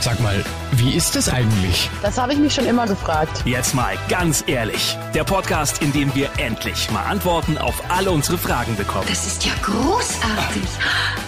[0.00, 1.90] Sag mal, wie ist es eigentlich?
[2.02, 3.42] Das habe ich mich schon immer gefragt.
[3.44, 4.96] Jetzt mal ganz ehrlich.
[5.12, 9.06] Der Podcast, in dem wir endlich mal Antworten auf alle unsere Fragen bekommen.
[9.08, 10.62] Das ist ja großartig.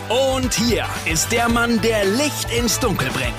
[0.08, 3.34] Und hier ist der Mann, der Licht ins Dunkel bringt.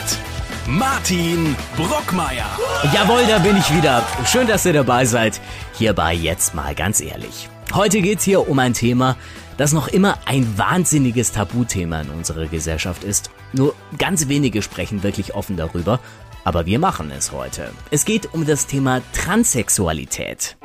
[0.68, 2.46] Martin Brockmeier.
[2.94, 4.04] Jawohl, da bin ich wieder.
[4.26, 5.40] Schön, dass ihr dabei seid.
[5.78, 7.48] Hierbei jetzt mal ganz ehrlich.
[7.74, 9.16] Heute geht's hier um ein Thema,
[9.62, 13.30] das noch immer ein wahnsinniges Tabuthema in unserer Gesellschaft ist.
[13.54, 16.00] Nur ganz wenige sprechen wirklich offen darüber,
[16.44, 17.70] aber wir machen es heute.
[17.92, 20.58] Es geht um das Thema Transsexualität.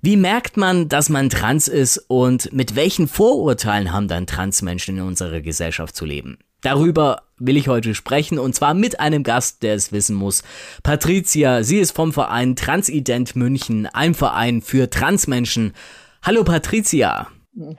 [0.00, 5.02] Wie merkt man, dass man trans ist und mit welchen Vorurteilen haben dann Transmenschen in
[5.02, 6.38] unserer Gesellschaft zu leben?
[6.62, 10.42] Darüber will ich heute sprechen und zwar mit einem Gast, der es wissen muss.
[10.82, 15.74] Patricia, sie ist vom Verein Transident München, ein Verein für Transmenschen.
[16.22, 17.28] Hallo Patricia.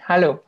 [0.08, 0.42] Hallo.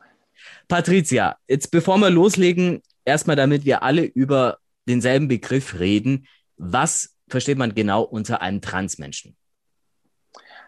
[0.68, 4.58] Patricia, jetzt bevor wir loslegen, erstmal damit wir alle über
[4.88, 6.26] denselben Begriff reden.
[6.56, 9.36] Was versteht man genau unter einem Transmenschen?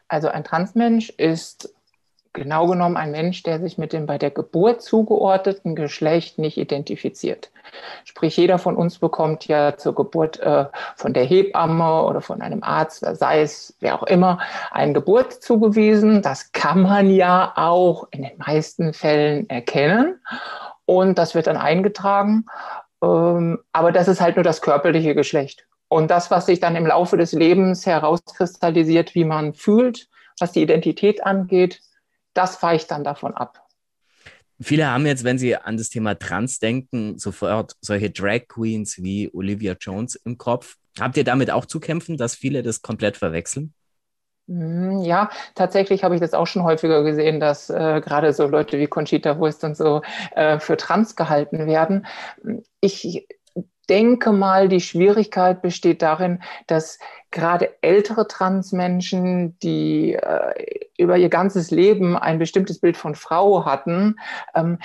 [0.08, 1.74] Also ein Transmensch ist
[2.34, 7.50] genau genommen ein Mensch, der sich mit dem bei der Geburt zugeordneten Geschlecht nicht identifiziert.
[8.04, 12.62] Sprich, jeder von uns bekommt ja zur Geburt äh, von der Hebamme oder von einem
[12.62, 14.40] Arzt, sei es wer auch immer,
[14.70, 16.20] eine Geburt zugewiesen.
[16.20, 20.20] Das kann man ja auch in den meisten Fällen erkennen
[20.84, 22.46] und das wird dann eingetragen.
[23.02, 25.66] Ähm, aber das ist halt nur das körperliche Geschlecht.
[25.88, 30.08] Und das, was sich dann im Laufe des Lebens herauskristallisiert, wie man fühlt,
[30.40, 31.80] was die Identität angeht,
[32.34, 33.64] das weicht dann davon ab.
[34.60, 39.30] Viele haben jetzt, wenn sie an das Thema Trans denken, sofort solche Drag Queens wie
[39.32, 40.76] Olivia Jones im Kopf.
[41.00, 43.74] Habt ihr damit auch zu kämpfen, dass viele das komplett verwechseln?
[44.46, 48.78] Hm, ja, tatsächlich habe ich das auch schon häufiger gesehen, dass äh, gerade so Leute
[48.78, 52.06] wie Conchita Wurst und so äh, für trans gehalten werden.
[52.80, 53.26] Ich
[53.86, 56.98] denke mal, die Schwierigkeit besteht darin, dass
[57.30, 64.16] gerade ältere Transmenschen, die äh, über ihr ganzes Leben ein bestimmtes Bild von Frau hatten,
[64.54, 64.78] ähm,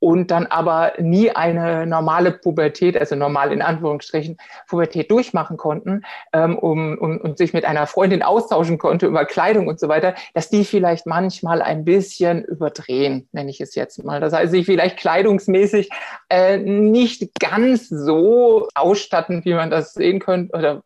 [0.00, 6.02] und dann aber nie eine normale Pubertät, also normal in Anführungsstrichen, Pubertät durchmachen konnten
[6.32, 10.14] ähm, um, um, und sich mit einer Freundin austauschen konnte über Kleidung und so weiter,
[10.34, 14.20] dass die vielleicht manchmal ein bisschen überdrehen, nenne ich es jetzt mal.
[14.20, 15.90] Das heißt, sich vielleicht kleidungsmäßig
[16.30, 20.82] äh, nicht ganz so ausstatten, wie man das sehen könnte oder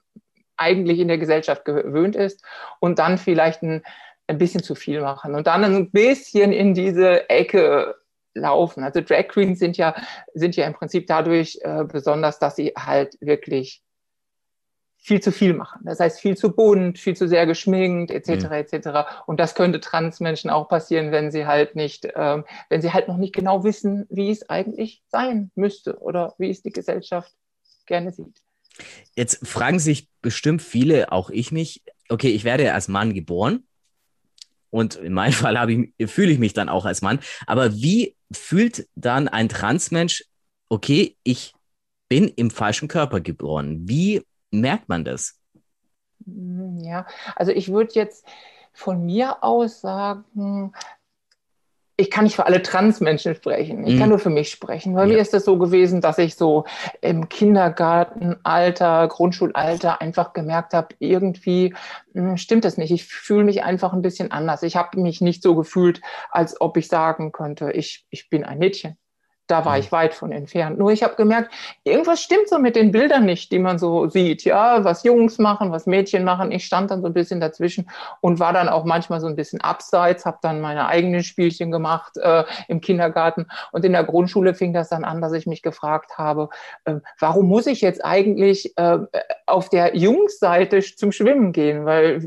[0.56, 2.44] eigentlich in der Gesellschaft gewöhnt ist
[2.81, 3.82] und dann vielleicht ein,
[4.26, 7.96] ein bisschen zu viel machen und dann ein bisschen in diese Ecke
[8.34, 8.84] laufen.
[8.84, 9.94] Also Drag Queens sind ja,
[10.34, 13.82] sind ja im Prinzip dadurch äh, besonders, dass sie halt wirklich
[15.04, 15.82] viel zu viel machen.
[15.84, 18.52] Das heißt, viel zu bunt, viel zu sehr geschminkt, etc., mhm.
[18.52, 18.88] etc.
[19.26, 23.18] Und das könnte Transmenschen auch passieren, wenn sie halt nicht, ähm, wenn sie halt noch
[23.18, 27.34] nicht genau wissen, wie es eigentlich sein müsste oder wie es die Gesellschaft
[27.84, 28.40] gerne sieht.
[29.14, 33.64] Jetzt fragen sich bestimmt viele, auch ich mich, okay, ich werde als Mann geboren
[34.70, 38.88] und in meinem Fall ich, fühle ich mich dann auch als Mann, aber wie fühlt
[38.94, 40.24] dann ein Transmensch,
[40.68, 41.54] okay, ich
[42.08, 43.88] bin im falschen Körper geboren.
[43.88, 45.40] Wie merkt man das?
[46.26, 47.06] Hm, ja,
[47.36, 48.26] also ich würde jetzt
[48.72, 50.72] von mir aus sagen,
[51.97, 53.87] ich kann nicht für alle Transmenschen sprechen.
[53.87, 53.99] Ich mhm.
[54.00, 54.94] kann nur für mich sprechen.
[54.94, 55.06] Bei ja.
[55.06, 56.65] mir ist es so gewesen, dass ich so
[57.00, 61.75] im Kindergartenalter, Grundschulalter einfach gemerkt habe, irgendwie
[62.12, 62.91] mh, hm, stimmt das nicht.
[62.91, 64.62] Ich fühle mich einfach ein bisschen anders.
[64.65, 66.00] Ich habe mich nicht so gefühlt,
[66.31, 68.97] als ob ich sagen könnte, ich, ich bin ein Mädchen
[69.47, 70.78] da war ich weit von entfernt.
[70.78, 71.53] Nur ich habe gemerkt,
[71.84, 74.44] irgendwas stimmt so mit den Bildern nicht, die man so sieht.
[74.44, 76.50] Ja, was Jungs machen, was Mädchen machen.
[76.50, 77.91] Ich stand dann so ein bisschen dazwischen
[78.22, 82.16] und war dann auch manchmal so ein bisschen abseits, habe dann meine eigenen Spielchen gemacht
[82.16, 83.47] äh, im Kindergarten.
[83.71, 86.49] Und in der Grundschule fing das dann an, dass ich mich gefragt habe,
[86.87, 88.99] äh, warum muss ich jetzt eigentlich äh,
[89.47, 91.84] auf der Jungsseite zum Schwimmen gehen?
[91.84, 92.22] Weil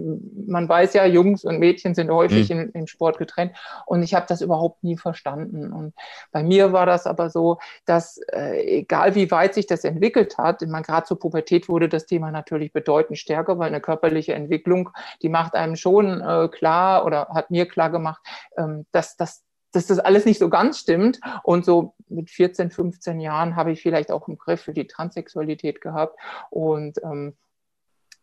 [0.46, 2.70] man weiß ja, Jungs und Mädchen sind häufig mhm.
[2.76, 3.54] im Sport getrennt.
[3.88, 5.74] Und ich habe das überhaupt nie verstanden.
[5.74, 5.94] Und
[6.32, 10.62] bei mir war das aber so, dass äh, egal wie weit sich das entwickelt hat,
[10.62, 14.89] man gerade zur Pubertät wurde das Thema natürlich bedeutend stärker, weil eine körperliche Entwicklung,
[15.21, 18.21] die macht einem schon äh, klar oder hat mir klar gemacht,
[18.57, 21.19] ähm, dass, dass, dass das alles nicht so ganz stimmt.
[21.44, 25.81] Und so mit 14, 15 Jahren habe ich vielleicht auch einen Griff für die Transsexualität
[25.81, 26.18] gehabt.
[26.50, 27.36] Und ähm,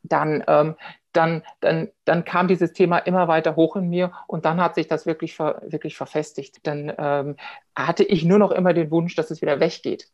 [0.05, 0.77] dann, ähm,
[1.13, 4.87] dann, dann, dann kam dieses Thema immer weiter hoch in mir und dann hat sich
[4.87, 6.67] das wirklich, ver, wirklich verfestigt.
[6.67, 7.37] Dann ähm,
[7.75, 10.09] hatte ich nur noch immer den Wunsch, dass es wieder weggeht.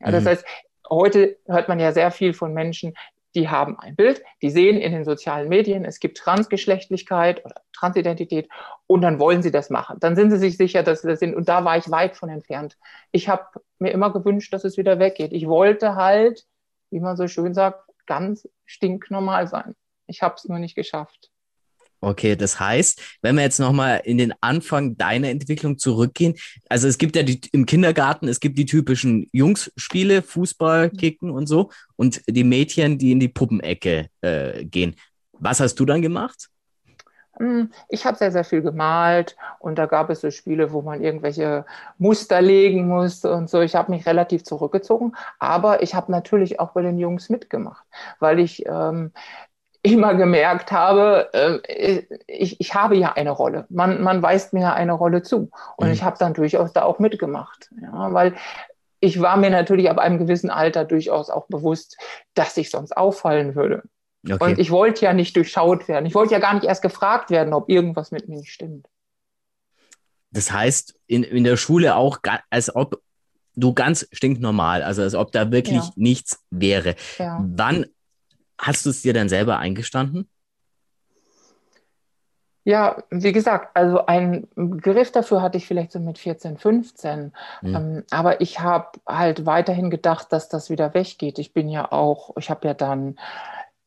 [0.00, 0.28] Ja, das mhm.
[0.28, 0.44] heißt,
[0.88, 2.94] heute hört man ja sehr viel von Menschen,
[3.34, 8.48] die haben ein Bild, die sehen in den sozialen Medien, es gibt Transgeschlechtlichkeit oder Transidentität
[8.86, 9.96] und dann wollen sie das machen.
[9.98, 12.28] Dann sind sie sich sicher, dass sie das sind und da war ich weit von
[12.28, 12.76] entfernt.
[13.10, 13.44] Ich habe
[13.80, 15.32] mir immer gewünscht, dass es wieder weggeht.
[15.32, 16.46] Ich wollte halt
[16.94, 19.74] wie man so schön sagt, ganz stinknormal sein.
[20.06, 21.30] Ich habe es nur nicht geschafft.
[22.00, 26.34] Okay, das heißt, wenn wir jetzt nochmal in den Anfang deiner Entwicklung zurückgehen,
[26.68, 30.90] also es gibt ja die, im Kindergarten, es gibt die typischen Jungsspiele, Fußball.
[30.90, 34.96] Kicken und so, und die Mädchen, die in die Puppenecke äh, gehen.
[35.32, 36.50] Was hast du dann gemacht?
[37.38, 41.02] Hm, ich habe sehr, sehr viel gemalt und da gab es so Spiele, wo man
[41.02, 41.64] irgendwelche
[41.98, 43.60] Muster legen musste und so.
[43.60, 47.84] Ich habe mich relativ zurückgezogen, aber ich habe natürlich auch bei den Jungs mitgemacht,
[48.20, 49.12] weil ich ähm,
[49.84, 53.66] immer gemerkt habe, äh, ich, ich habe ja eine Rolle.
[53.68, 55.50] Man, man weist mir eine Rolle zu.
[55.76, 55.92] Und mhm.
[55.92, 57.70] ich habe dann durchaus da auch mitgemacht.
[57.82, 58.34] Ja, weil
[59.00, 61.98] ich war mir natürlich ab einem gewissen Alter durchaus auch bewusst,
[62.32, 63.82] dass ich sonst auffallen würde.
[64.28, 64.52] Okay.
[64.52, 66.06] Und ich wollte ja nicht durchschaut werden.
[66.06, 68.88] Ich wollte ja gar nicht erst gefragt werden, ob irgendwas mit mir nicht stimmt.
[70.30, 72.18] Das heißt, in, in der Schule auch,
[72.50, 73.00] als ob
[73.54, 75.90] du ganz stinknormal, also als ob da wirklich ja.
[75.96, 76.96] nichts wäre.
[77.18, 77.38] Ja.
[77.46, 77.86] Wann
[78.58, 80.28] hast du es dir dann selber eingestanden?
[82.66, 87.32] Ja, wie gesagt, also ein Griff dafür hatte ich vielleicht so mit 14, 15.
[87.60, 87.74] Mhm.
[87.74, 91.38] Ähm, aber ich habe halt weiterhin gedacht, dass das wieder weggeht.
[91.38, 93.18] Ich bin ja auch, ich habe ja dann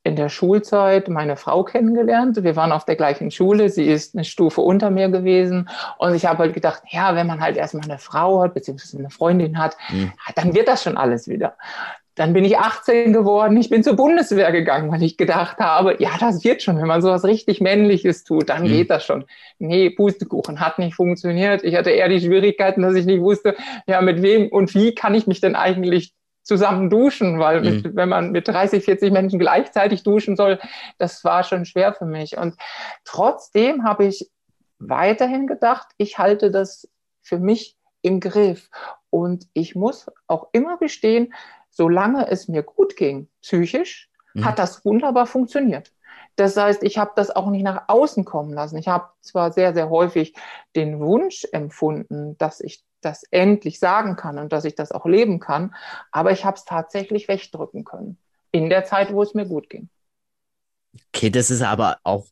[0.07, 2.41] in der Schulzeit meine Frau kennengelernt.
[2.41, 3.69] Wir waren auf der gleichen Schule.
[3.69, 5.69] Sie ist eine Stufe unter mir gewesen.
[5.97, 9.09] Und ich habe halt gedacht, ja, wenn man halt erstmal eine Frau hat, beziehungsweise eine
[9.09, 10.13] Freundin hat, mhm.
[10.35, 11.57] dann wird das schon alles wieder.
[12.15, 13.55] Dann bin ich 18 geworden.
[13.57, 17.01] Ich bin zur Bundeswehr gegangen, weil ich gedacht habe, ja, das wird schon, wenn man
[17.03, 18.67] sowas richtig Männliches tut, dann mhm.
[18.69, 19.25] geht das schon.
[19.59, 21.63] Nee, Pustekuchen hat nicht funktioniert.
[21.63, 23.55] Ich hatte eher die Schwierigkeiten, dass ich nicht wusste,
[23.87, 26.13] ja, mit wem und wie kann ich mich denn eigentlich
[26.47, 27.95] zusammen duschen, weil mit, mhm.
[27.95, 30.59] wenn man mit 30, 40 Menschen gleichzeitig duschen soll,
[30.97, 32.37] das war schon schwer für mich.
[32.37, 32.55] Und
[33.03, 34.31] trotzdem habe ich
[34.79, 36.89] weiterhin gedacht, ich halte das
[37.21, 38.69] für mich im Griff.
[39.09, 41.33] Und ich muss auch immer gestehen,
[41.69, 44.45] solange es mir gut ging, psychisch, mhm.
[44.45, 45.91] hat das wunderbar funktioniert.
[46.37, 48.77] Das heißt, ich habe das auch nicht nach außen kommen lassen.
[48.77, 50.35] Ich habe zwar sehr, sehr häufig
[50.75, 55.39] den Wunsch empfunden, dass ich das endlich sagen kann und dass ich das auch leben
[55.39, 55.75] kann.
[56.11, 58.17] Aber ich habe es tatsächlich wegdrücken können.
[58.51, 59.89] In der Zeit, wo es mir gut ging.
[61.13, 62.25] Okay, das ist aber auch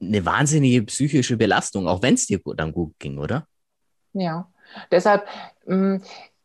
[0.00, 3.46] eine wahnsinnige psychische Belastung, auch wenn es dir dann gut ging, oder?
[4.12, 4.48] Ja,
[4.90, 5.26] deshalb,
[5.66, 5.96] mm,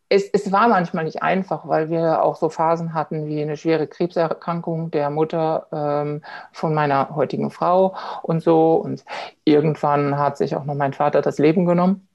[0.10, 3.88] es, es war manchmal nicht einfach, weil wir auch so Phasen hatten wie eine schwere
[3.88, 6.22] Krebserkrankung der Mutter ähm,
[6.52, 8.76] von meiner heutigen Frau und so.
[8.76, 9.04] Und
[9.44, 12.08] irgendwann hat sich auch noch mein Vater das Leben genommen.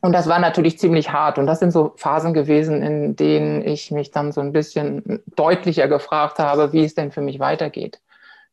[0.00, 1.38] Und das war natürlich ziemlich hart.
[1.38, 5.88] Und das sind so Phasen gewesen, in denen ich mich dann so ein bisschen deutlicher
[5.88, 8.00] gefragt habe, wie es denn für mich weitergeht.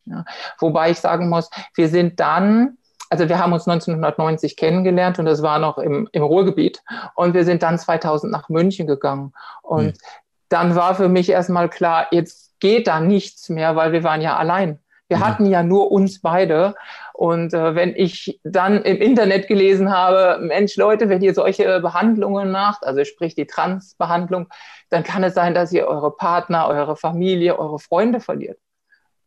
[0.05, 0.25] Ja.
[0.59, 2.77] Wobei ich sagen muss, wir sind dann,
[3.09, 6.81] also wir haben uns 1990 kennengelernt und das war noch im, im Ruhrgebiet.
[7.13, 9.33] Und wir sind dann 2000 nach München gegangen.
[9.61, 9.93] Und mhm.
[10.49, 14.35] dann war für mich erstmal klar, jetzt geht da nichts mehr, weil wir waren ja
[14.35, 14.79] allein.
[15.07, 15.25] Wir mhm.
[15.25, 16.75] hatten ja nur uns beide.
[17.13, 22.51] Und äh, wenn ich dann im Internet gelesen habe, Mensch, Leute, wenn ihr solche Behandlungen
[22.51, 24.47] macht, also sprich die Transbehandlung,
[24.89, 28.59] dann kann es sein, dass ihr eure Partner, eure Familie, eure Freunde verliert.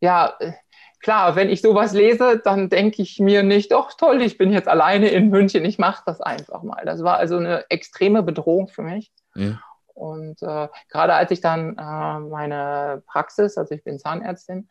[0.01, 0.53] Ja, äh,
[1.01, 4.69] klar, wenn ich sowas lese, dann denke ich mir nicht, doch toll, ich bin jetzt
[4.69, 6.85] alleine in München, ich mache das einfach mal.
[6.85, 9.13] Das war also eine extreme Bedrohung für mich.
[9.35, 9.61] Ja.
[9.95, 14.69] Und äh, gerade als ich dann äh, meine Praxis, also ich bin Zahnärztin,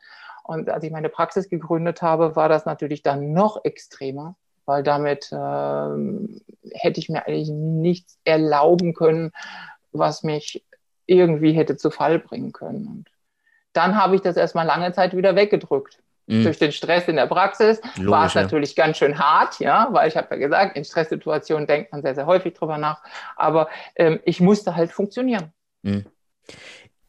[0.47, 4.35] und als ich meine Praxis gegründet habe, war das natürlich dann noch extremer,
[4.65, 9.31] weil damit ähm, hätte ich mir eigentlich nichts erlauben können,
[9.91, 10.63] was mich
[11.05, 12.87] irgendwie hätte zu Fall bringen können.
[12.87, 13.05] Und
[13.73, 15.99] dann habe ich das erstmal lange Zeit wieder weggedrückt.
[16.27, 16.43] Mhm.
[16.43, 18.85] Durch den Stress in der Praxis Logisch, war es natürlich ja.
[18.85, 22.25] ganz schön hart, ja, weil ich habe ja gesagt, in Stresssituationen denkt man sehr, sehr
[22.25, 23.01] häufig drüber nach.
[23.35, 25.53] Aber ähm, ich musste halt funktionieren.
[25.83, 26.05] Mhm.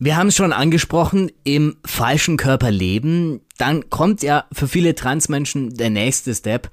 [0.00, 5.74] Wir haben es schon angesprochen, im falschen Körper leben, dann kommt ja für viele Transmenschen
[5.74, 6.70] der nächste Step.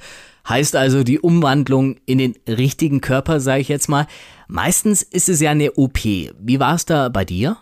[0.48, 4.06] Heißt also die Umwandlung in den richtigen Körper, sage ich jetzt mal.
[4.48, 6.04] Meistens ist es ja eine OP.
[6.04, 7.58] Wie war es da bei dir?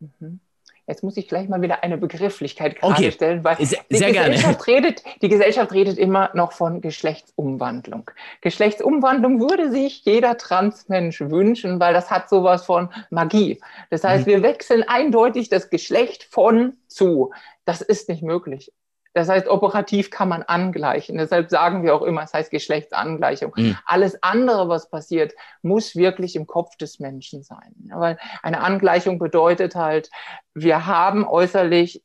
[0.00, 0.40] Mhm.
[0.86, 3.10] Jetzt muss ich gleich mal wieder eine Begrifflichkeit gerade okay.
[3.10, 8.10] stellen, weil sehr, die, sehr Gesellschaft redet, die Gesellschaft redet immer noch von Geschlechtsumwandlung.
[8.42, 13.60] Geschlechtsumwandlung würde sich jeder Transmensch wünschen, weil das hat sowas von Magie.
[13.88, 14.30] Das heißt, mhm.
[14.30, 17.32] wir wechseln eindeutig das Geschlecht von zu.
[17.64, 18.70] Das ist nicht möglich.
[19.14, 21.16] Das heißt, operativ kann man angleichen.
[21.16, 23.52] Deshalb sagen wir auch immer, es heißt Geschlechtsangleichung.
[23.56, 23.78] Mhm.
[23.86, 27.74] Alles andere, was passiert, muss wirklich im Kopf des Menschen sein.
[27.94, 30.10] Weil eine Angleichung bedeutet halt,
[30.52, 32.02] wir haben äußerlich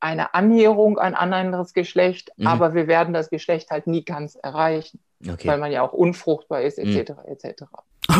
[0.00, 2.48] eine Annäherung an ein anderes Geschlecht, mhm.
[2.48, 5.48] aber wir werden das Geschlecht halt nie ganz erreichen, okay.
[5.48, 7.12] weil man ja auch unfruchtbar ist, etc.
[7.12, 7.32] Mhm.
[7.32, 7.62] etc.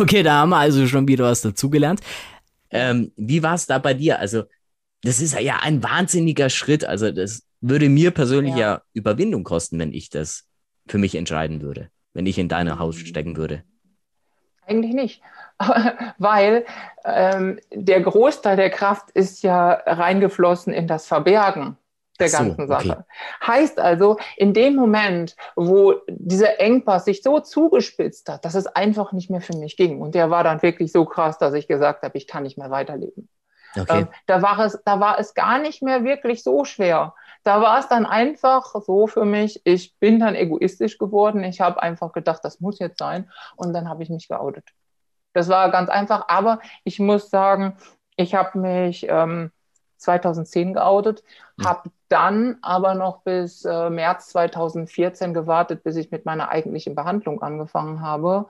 [0.01, 2.01] Okay, da haben wir also schon wieder was dazugelernt.
[2.71, 4.21] Ähm, wie war es da bei dir?
[4.21, 4.45] Also
[5.03, 6.85] das ist ja ein wahnsinniger Schritt.
[6.85, 8.75] Also das würde mir persönlich ja.
[8.75, 8.83] Ja.
[8.93, 10.45] Überwindung kosten, wenn ich das
[10.87, 12.79] für mich entscheiden würde, wenn ich in deine Mhm.
[12.79, 13.63] Haus stecken würde.
[14.67, 15.23] Eigentlich nicht,
[16.19, 16.67] weil
[17.05, 21.79] ähm, der Großteil der Kraft ist ja reingeflossen in das Verbergen
[22.19, 22.89] der Ach so, ganzen okay.
[22.89, 23.07] Sache.
[23.47, 29.13] Heißt also, in dem Moment, wo dieser Engpass sich so zugespitzt hat, dass es einfach
[29.13, 30.01] nicht mehr für mich ging.
[30.01, 32.71] Und der war dann wirklich so krass, dass ich gesagt habe, ich kann nicht mehr
[32.71, 33.29] weiterleben.
[33.79, 34.01] Okay.
[34.01, 37.15] Ähm, da, war es, da war es gar nicht mehr wirklich so schwer.
[37.49, 41.43] Da war es dann einfach so für mich, ich bin dann egoistisch geworden.
[41.45, 43.31] Ich habe einfach gedacht, das muss jetzt sein.
[43.57, 44.67] Und dann habe ich mich geoutet.
[45.33, 46.27] Das war ganz einfach.
[46.29, 47.79] Aber ich muss sagen,
[48.17, 49.51] ich habe mich ähm,
[49.97, 51.25] 2010 geoutet,
[51.57, 51.65] Mhm.
[51.65, 57.41] habe dann aber noch bis äh, März 2014 gewartet, bis ich mit meiner eigentlichen Behandlung
[57.41, 58.47] angefangen habe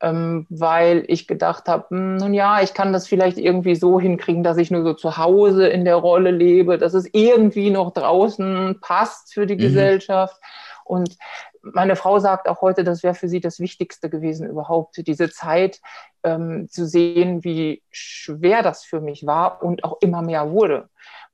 [0.00, 4.42] ähm, weil ich gedacht habe, hm, nun ja, ich kann das vielleicht irgendwie so hinkriegen,
[4.42, 8.78] dass ich nur so zu Hause in der Rolle lebe, dass es irgendwie noch draußen
[8.80, 9.60] passt für die Mhm.
[9.60, 10.40] Gesellschaft.
[10.84, 11.16] Und
[11.62, 15.80] meine Frau sagt auch heute, das wäre für sie das Wichtigste gewesen überhaupt, diese Zeit
[16.24, 20.88] ähm, zu sehen, wie schwer das für mich war und auch immer mehr wurde.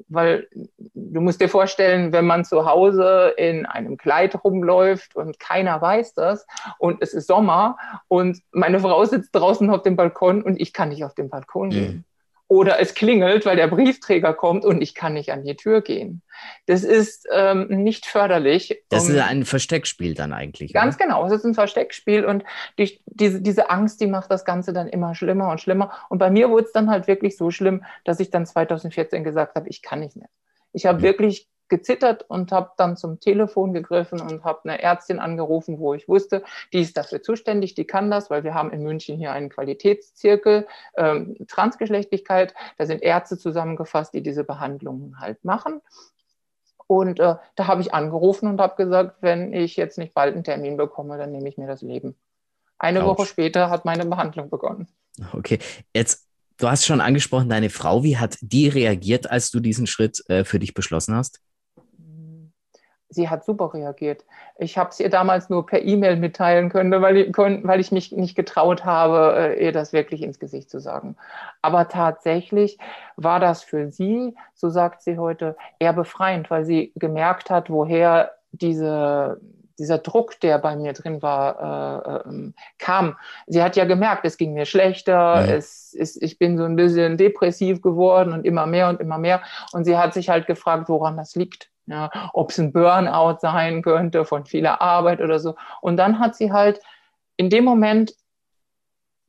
[0.08, 0.48] Weil
[0.94, 6.14] du musst dir vorstellen, wenn man zu Hause in einem Kleid rumläuft und keiner weiß
[6.14, 6.46] das
[6.78, 7.76] und es ist Sommer
[8.08, 11.70] und meine Frau sitzt draußen auf dem Balkon und ich kann nicht auf den Balkon
[11.70, 12.04] gehen.
[12.48, 16.22] Oder es klingelt, weil der Briefträger kommt und ich kann nicht an die Tür gehen.
[16.66, 18.82] Das ist ähm, nicht förderlich.
[18.88, 20.72] Das ist ein Versteckspiel dann eigentlich.
[20.72, 21.06] Ganz oder?
[21.06, 22.44] genau, es ist ein Versteckspiel und
[22.78, 25.92] die, diese, diese Angst, die macht das Ganze dann immer schlimmer und schlimmer.
[26.08, 29.56] Und bei mir wurde es dann halt wirklich so schlimm, dass ich dann 2014 gesagt
[29.56, 30.28] habe, ich kann nicht mehr.
[30.72, 31.02] Ich habe Mhm.
[31.02, 36.08] wirklich gezittert und habe dann zum Telefon gegriffen und habe eine Ärztin angerufen, wo ich
[36.08, 36.42] wusste,
[36.72, 40.66] die ist dafür zuständig, die kann das, weil wir haben in München hier einen Qualitätszirkel
[40.96, 42.54] ähm, Transgeschlechtlichkeit.
[42.78, 45.80] Da sind Ärzte zusammengefasst, die diese Behandlungen halt machen.
[46.86, 50.44] Und äh, da habe ich angerufen und habe gesagt, wenn ich jetzt nicht bald einen
[50.44, 52.14] Termin bekomme, dann nehme ich mir das Leben.
[52.78, 53.18] Eine Autsch.
[53.18, 54.86] Woche später hat meine Behandlung begonnen.
[55.32, 55.58] Okay,
[55.94, 60.22] jetzt, du hast schon angesprochen, deine Frau, wie hat die reagiert, als du diesen Schritt
[60.28, 61.40] äh, für dich beschlossen hast?
[63.08, 64.24] Sie hat super reagiert.
[64.58, 67.92] Ich habe es ihr damals nur per E-Mail mitteilen können, weil ich, können, weil ich
[67.92, 71.16] mich nicht getraut habe, äh, ihr das wirklich ins Gesicht zu sagen.
[71.62, 72.78] Aber tatsächlich
[73.16, 78.32] war das für sie, so sagt sie heute, eher befreiend, weil sie gemerkt hat, woher
[78.52, 79.40] diese,
[79.78, 83.16] dieser Druck, der bei mir drin war, äh, ähm, kam.
[83.46, 87.16] Sie hat ja gemerkt, es ging mir schlechter, es ist, ich bin so ein bisschen
[87.16, 89.42] depressiv geworden und immer mehr und immer mehr.
[89.72, 91.70] Und sie hat sich halt gefragt, woran das liegt.
[91.86, 95.54] Ja, ob es ein Burnout sein könnte von vieler Arbeit oder so.
[95.80, 96.80] Und dann hat sie halt
[97.36, 98.14] in dem Moment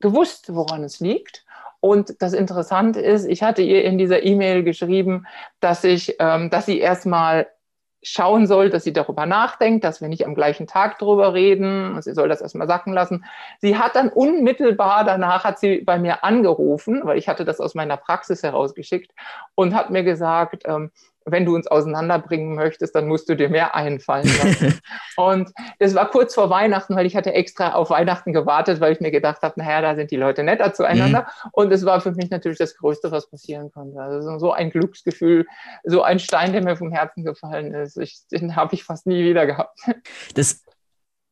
[0.00, 1.44] gewusst, woran es liegt.
[1.80, 5.26] Und das Interessante ist, ich hatte ihr in dieser E-Mail geschrieben,
[5.60, 7.46] dass ich, ähm, dass sie erstmal
[8.02, 12.04] schauen soll, dass sie darüber nachdenkt, dass wir nicht am gleichen Tag drüber reden und
[12.04, 13.24] sie soll das erstmal sacken lassen.
[13.60, 17.74] Sie hat dann unmittelbar danach hat sie bei mir angerufen, weil ich hatte das aus
[17.74, 19.12] meiner Praxis herausgeschickt
[19.54, 20.92] und hat mir gesagt, ähm,
[21.30, 24.80] wenn du uns auseinanderbringen möchtest, dann musst du dir mehr einfallen lassen.
[25.16, 29.00] und das war kurz vor Weihnachten, weil ich hatte extra auf Weihnachten gewartet, weil ich
[29.00, 31.22] mir gedacht habe, naja, da sind die Leute netter zueinander.
[31.22, 31.50] Mhm.
[31.52, 34.00] Und es war für mich natürlich das Größte, was passieren konnte.
[34.00, 35.46] Also so ein Glücksgefühl,
[35.84, 37.96] so ein Stein, der mir vom Herzen gefallen ist.
[37.96, 39.78] Ich, den habe ich fast nie wieder gehabt.
[40.34, 40.62] Das,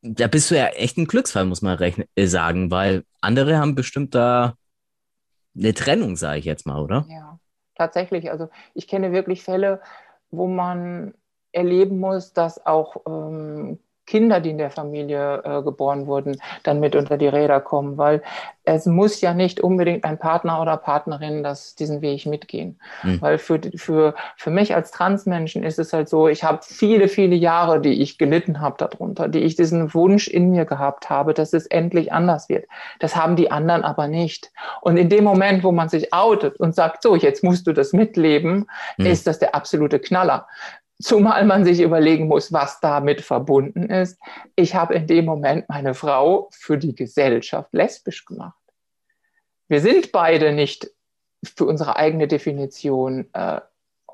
[0.03, 3.75] da bist du ja echt ein Glücksfall, muss man rechnen, äh, sagen, weil andere haben
[3.75, 4.55] bestimmt da
[5.57, 7.07] eine Trennung, sage ich jetzt mal, oder?
[7.09, 7.39] Ja
[7.77, 8.31] tatsächlich.
[8.31, 9.81] Also ich kenne wirklich Fälle,
[10.31, 11.15] wo man
[11.53, 16.95] erleben muss, dass auch ähm, Kinder, die in der Familie äh, geboren wurden, dann mit
[16.95, 18.23] unter die Räder kommen, weil
[18.65, 22.81] es muss ja nicht unbedingt ein Partner oder Partnerin das, diesen Weg mitgehen.
[23.05, 23.23] Mhm.
[23.23, 27.37] Weil für, für, für mich als Transmenschen ist es halt so, ich habe viele, viele
[27.37, 31.53] Jahre, die ich gelitten habe darunter, die ich diesen Wunsch in mir gehabt habe, dass
[31.53, 32.67] es endlich anders wird.
[32.99, 34.51] Das haben die anderen aber nicht.
[34.81, 37.93] Und in dem Moment, wo man sich outet und sagt, so, jetzt musst du das
[37.93, 39.07] mitleben, mhm.
[39.07, 40.47] ist das der absolute Knaller.
[41.01, 44.19] Zumal man sich überlegen muss, was damit verbunden ist.
[44.55, 48.55] Ich habe in dem Moment meine Frau für die Gesellschaft lesbisch gemacht.
[49.69, 50.91] Wir sind beide nicht
[51.45, 53.61] für unsere eigene Definition äh,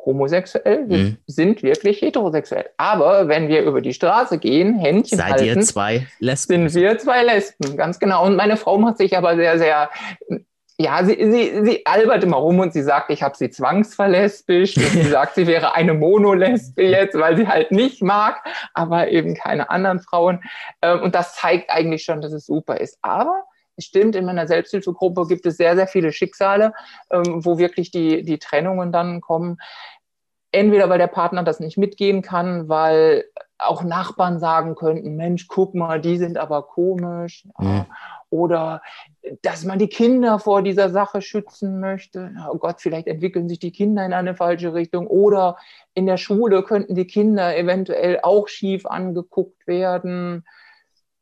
[0.05, 1.19] homosexuell, wir mhm.
[1.27, 2.71] sind wirklich heterosexuell.
[2.77, 6.69] Aber wenn wir über die Straße gehen, Händchen Seid halten, ihr zwei Lesben?
[6.69, 8.27] sind wir zwei Lesben, ganz genau.
[8.27, 9.91] Und meine Frau macht sich aber sehr, sehr
[10.83, 14.75] ja, sie, sie, sie albert immer rum und sie sagt, ich habe sie zwangsverlesbisch.
[14.75, 19.71] Sie sagt, sie wäre eine Monolesbe jetzt, weil sie halt nicht mag, aber eben keine
[19.71, 20.43] anderen Frauen.
[20.83, 22.99] Ähm, Und das zeigt eigentlich schon, dass es super ist.
[23.03, 23.45] Aber
[23.79, 26.73] stimmt, in meiner Selbsthilfegruppe gibt es sehr, sehr viele Schicksale,
[27.11, 29.59] ähm, wo wirklich die, die Trennungen dann kommen.
[30.51, 33.25] Entweder weil der Partner das nicht mitgehen kann, weil
[33.59, 37.47] auch Nachbarn sagen könnten, Mensch, guck mal, die sind aber komisch.
[37.59, 37.87] Mhm.
[38.33, 38.81] Oder
[39.43, 42.35] dass man die Kinder vor dieser Sache schützen möchte.
[42.51, 45.07] Oh Gott, vielleicht entwickeln sich die Kinder in eine falsche Richtung.
[45.07, 45.59] Oder
[45.93, 50.47] in der Schule könnten die Kinder eventuell auch schief angeguckt werden.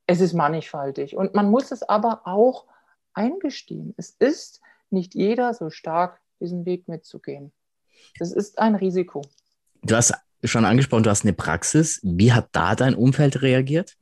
[0.07, 1.17] Es ist mannigfaltig.
[1.17, 2.67] Und man muss es aber auch
[3.13, 3.93] eingestehen.
[3.97, 7.51] Es ist nicht jeder so stark, diesen Weg mitzugehen.
[8.21, 9.23] Das ist ein Risiko.
[9.83, 10.15] Du hast
[10.45, 11.99] schon angesprochen, du hast eine Praxis.
[12.05, 13.97] Wie hat da dein Umfeld reagiert?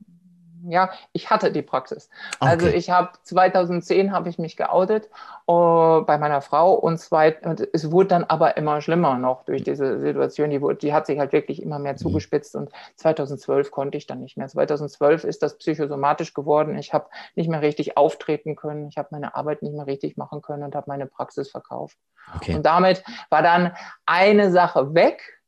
[0.71, 2.11] Ja, ich hatte die Praxis.
[2.41, 2.65] Also okay.
[2.67, 5.09] Also ich habe 2010 habe ich mich geoutet
[5.49, 9.63] uh, bei meiner Frau und, zweit, und es wurde dann aber immer schlimmer noch durch
[9.63, 10.51] diese Situation.
[10.51, 11.99] Die, wurde, die hat sich halt wirklich immer mehr mhm.
[11.99, 14.49] zugespitzt und 2012 konnte ich dann nicht mehr.
[14.49, 16.77] 2012 ist das psychosomatisch geworden.
[16.79, 18.89] Ich habe nicht mehr richtig auftreten können.
[18.89, 21.97] Ich habe meine Arbeit nicht mehr richtig machen können und habe meine Praxis verkauft.
[22.37, 22.55] Okay.
[22.55, 23.73] Und damit war dann
[24.07, 25.41] eine Sache weg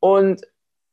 [0.00, 0.42] und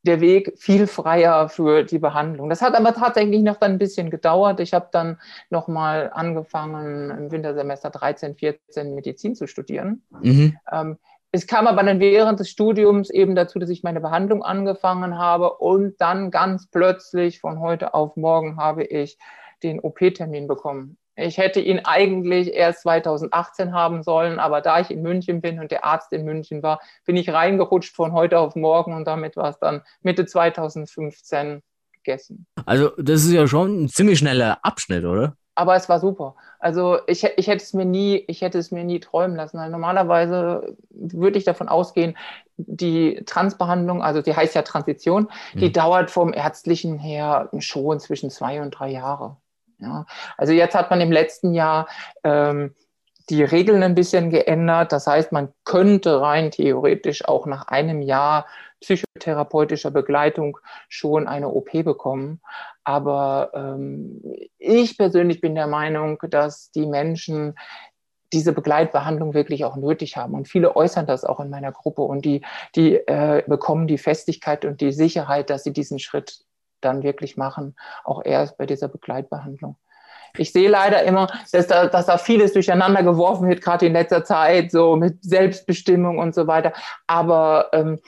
[0.03, 2.49] der Weg viel freier für die Behandlung.
[2.49, 4.59] Das hat aber tatsächlich noch dann ein bisschen gedauert.
[4.59, 10.01] Ich habe dann nochmal angefangen, im Wintersemester 13, 14 Medizin zu studieren.
[10.21, 10.57] Mhm.
[10.71, 10.97] Ähm,
[11.31, 15.57] es kam aber dann während des Studiums eben dazu, dass ich meine Behandlung angefangen habe
[15.57, 19.17] und dann ganz plötzlich von heute auf morgen habe ich
[19.63, 20.97] den OP-Termin bekommen.
[21.15, 25.71] Ich hätte ihn eigentlich erst 2018 haben sollen, aber da ich in München bin und
[25.71, 29.49] der Arzt in München war, bin ich reingerutscht von heute auf morgen und damit war
[29.49, 31.61] es dann Mitte 2015
[31.93, 32.47] gegessen.
[32.65, 35.35] Also das ist ja schon ein ziemlich schneller Abschnitt, oder?
[35.53, 36.35] Aber es war super.
[36.59, 39.57] Also ich, ich hätte es mir nie, ich hätte es mir nie träumen lassen.
[39.57, 42.17] Weil normalerweise würde ich davon ausgehen,
[42.55, 45.73] die Transbehandlung, also die heißt ja Transition, die mhm.
[45.73, 49.37] dauert vom ärztlichen her schon zwischen zwei und drei Jahre.
[49.81, 50.05] Ja.
[50.37, 51.87] Also jetzt hat man im letzten Jahr
[52.23, 52.75] ähm,
[53.29, 54.91] die Regeln ein bisschen geändert.
[54.91, 58.45] Das heißt, man könnte rein theoretisch auch nach einem Jahr
[58.81, 60.57] psychotherapeutischer Begleitung
[60.89, 62.41] schon eine OP bekommen.
[62.83, 64.21] Aber ähm,
[64.57, 67.55] ich persönlich bin der Meinung, dass die Menschen
[68.33, 70.33] diese Begleitbehandlung wirklich auch nötig haben.
[70.33, 72.41] Und viele äußern das auch in meiner Gruppe und die,
[72.75, 76.45] die äh, bekommen die Festigkeit und die Sicherheit, dass sie diesen Schritt
[76.81, 79.77] dann wirklich machen, auch erst bei dieser Begleitbehandlung.
[80.37, 84.23] Ich sehe leider immer, dass da, dass da vieles durcheinander geworfen wird, gerade in letzter
[84.23, 86.73] Zeit, so mit Selbstbestimmung und so weiter.
[87.07, 87.99] Aber ähm,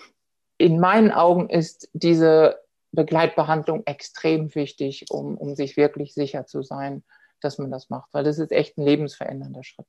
[0.58, 2.60] in meinen Augen ist diese
[2.92, 7.04] Begleitbehandlung extrem wichtig, um, um sich wirklich sicher zu sein,
[7.42, 9.88] dass man das macht, weil das ist echt ein lebensverändernder Schritt.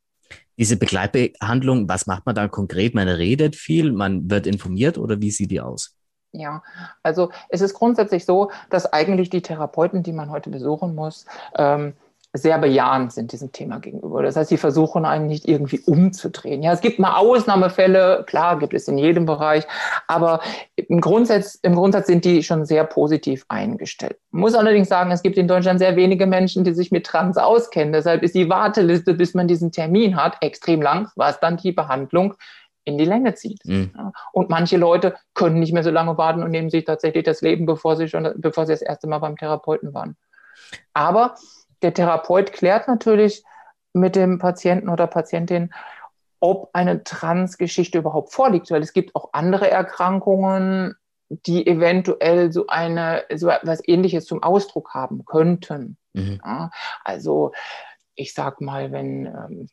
[0.56, 2.94] Diese Begleitbehandlung, was macht man da konkret?
[2.94, 5.96] Man redet viel, man wird informiert oder wie sieht die aus?
[6.34, 6.62] Ja,
[7.02, 11.94] also es ist grundsätzlich so, dass eigentlich die Therapeuten, die man heute besuchen muss, ähm,
[12.36, 14.22] sehr bejahend sind diesem Thema gegenüber.
[14.22, 16.64] Das heißt, sie versuchen einen nicht irgendwie umzudrehen.
[16.64, 19.64] Ja, es gibt mal Ausnahmefälle, klar, gibt es in jedem Bereich,
[20.08, 20.40] aber
[20.74, 24.16] im Grundsatz, im Grundsatz sind die schon sehr positiv eingestellt.
[24.32, 27.36] Ich muss allerdings sagen, es gibt in Deutschland sehr wenige Menschen, die sich mit Trans
[27.36, 27.92] auskennen.
[27.92, 32.34] Deshalb ist die Warteliste, bis man diesen Termin hat, extrem lang, was dann die Behandlung
[32.84, 33.64] in die Länge zieht.
[33.64, 34.12] Mhm.
[34.32, 37.66] Und manche Leute können nicht mehr so lange warten und nehmen sich tatsächlich das Leben,
[37.66, 40.16] bevor sie schon, bevor sie das erste Mal beim Therapeuten waren.
[40.92, 41.34] Aber
[41.82, 43.44] der Therapeut klärt natürlich
[43.92, 45.72] mit dem Patienten oder Patientin,
[46.40, 50.94] ob eine Transgeschichte überhaupt vorliegt, weil es gibt auch andere Erkrankungen,
[51.28, 55.96] die eventuell so eine so etwas Ähnliches zum Ausdruck haben könnten.
[56.12, 56.40] Mhm.
[56.44, 56.70] Ja,
[57.02, 57.52] also
[58.14, 59.68] ich sag mal, wenn ähm,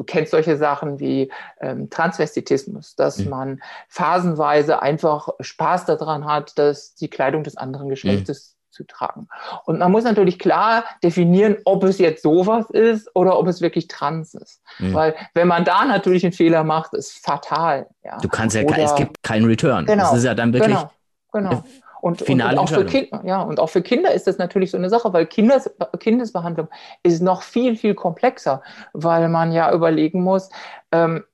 [0.00, 3.28] Du kennst solche Sachen wie ähm, Transvestitismus, dass mhm.
[3.28, 8.72] man phasenweise einfach Spaß daran hat, dass die Kleidung des anderen Geschlechtes mhm.
[8.72, 9.28] zu tragen.
[9.66, 13.88] Und man muss natürlich klar definieren, ob es jetzt sowas ist oder ob es wirklich
[13.88, 14.62] trans ist.
[14.78, 14.94] Mhm.
[14.94, 17.86] Weil wenn man da natürlich einen Fehler macht, ist fatal.
[18.02, 18.16] Ja.
[18.20, 19.84] Du kannst ja, oder, es gibt keinen Return.
[19.84, 20.74] Genau, das ist ja dann wirklich.
[20.74, 20.90] Genau,
[21.30, 21.62] genau.
[22.00, 24.76] Und, und, und, auch für Kinder, ja, und auch für Kinder ist das natürlich so
[24.76, 26.68] eine Sache, weil Kindes, Kindesbehandlung
[27.02, 30.50] ist noch viel, viel komplexer, weil man ja überlegen muss,
[30.92, 31.24] ähm,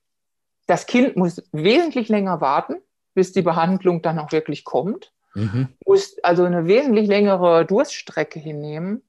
[0.65, 2.75] das Kind muss wesentlich länger warten,
[3.13, 5.69] bis die Behandlung dann auch wirklich kommt, mhm.
[5.85, 9.01] muss also eine wesentlich längere Durststrecke hinnehmen.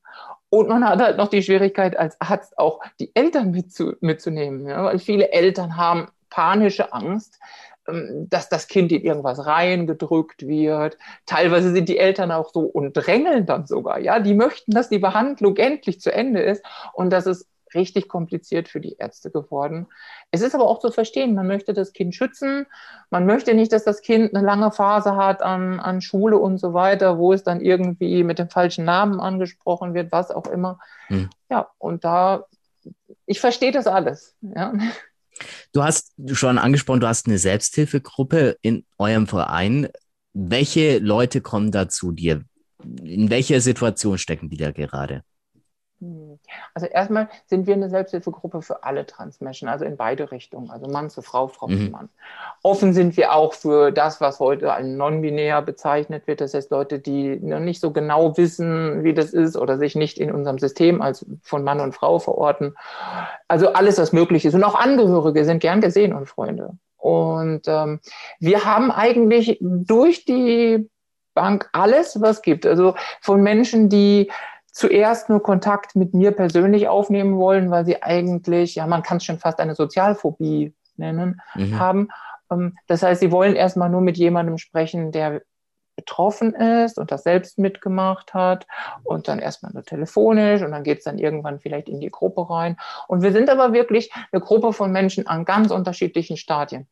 [0.50, 4.84] Und man hat halt noch die Schwierigkeit als Arzt auch die Eltern mitzu, mitzunehmen, ja,
[4.84, 7.38] weil viele Eltern haben panische Angst,
[8.28, 10.98] dass das Kind in irgendwas reingedrückt wird.
[11.26, 13.98] Teilweise sind die Eltern auch so und drängeln dann sogar.
[13.98, 18.68] Ja, die möchten, dass die Behandlung endlich zu Ende ist und dass es richtig kompliziert
[18.68, 19.86] für die Ärzte geworden.
[20.30, 22.66] Es ist aber auch zu verstehen, man möchte das Kind schützen,
[23.10, 26.72] man möchte nicht, dass das Kind eine lange Phase hat an, an Schule und so
[26.74, 30.78] weiter, wo es dann irgendwie mit dem falschen Namen angesprochen wird, was auch immer.
[31.08, 31.28] Hm.
[31.50, 32.46] Ja, und da,
[33.26, 34.36] ich verstehe das alles.
[34.40, 34.72] Ja.
[35.72, 39.88] Du hast schon angesprochen, du hast eine Selbsthilfegruppe in eurem Verein.
[40.32, 42.44] Welche Leute kommen da zu dir?
[43.02, 45.22] In welcher Situation stecken die da gerade?
[46.00, 46.38] Hm.
[46.74, 51.10] Also erstmal sind wir eine Selbsthilfegruppe für alle Transmenschen, also in beide Richtungen, also Mann
[51.10, 51.86] zu Frau, Frau mhm.
[51.86, 52.08] zu Mann.
[52.62, 57.00] Offen sind wir auch für das, was heute als non-binär bezeichnet wird, das heißt Leute,
[57.00, 61.02] die noch nicht so genau wissen, wie das ist oder sich nicht in unserem System
[61.02, 62.74] als von Mann und Frau verorten.
[63.48, 64.54] Also alles, was möglich ist.
[64.54, 66.78] Und auch Angehörige sind gern gesehen und Freunde.
[66.96, 68.00] Und ähm,
[68.38, 70.88] wir haben eigentlich durch die
[71.34, 72.66] Bank alles, was gibt.
[72.66, 74.30] Also von Menschen, die
[74.72, 79.24] zuerst nur Kontakt mit mir persönlich aufnehmen wollen, weil sie eigentlich, ja, man kann es
[79.24, 81.78] schon fast eine Sozialphobie nennen, mhm.
[81.78, 82.08] haben.
[82.50, 85.42] Ähm, das heißt, sie wollen erstmal nur mit jemandem sprechen, der
[85.96, 88.68] betroffen ist und das selbst mitgemacht hat
[89.02, 92.48] und dann erstmal nur telefonisch und dann geht es dann irgendwann vielleicht in die Gruppe
[92.48, 92.76] rein.
[93.08, 96.86] Und wir sind aber wirklich eine Gruppe von Menschen an ganz unterschiedlichen Stadien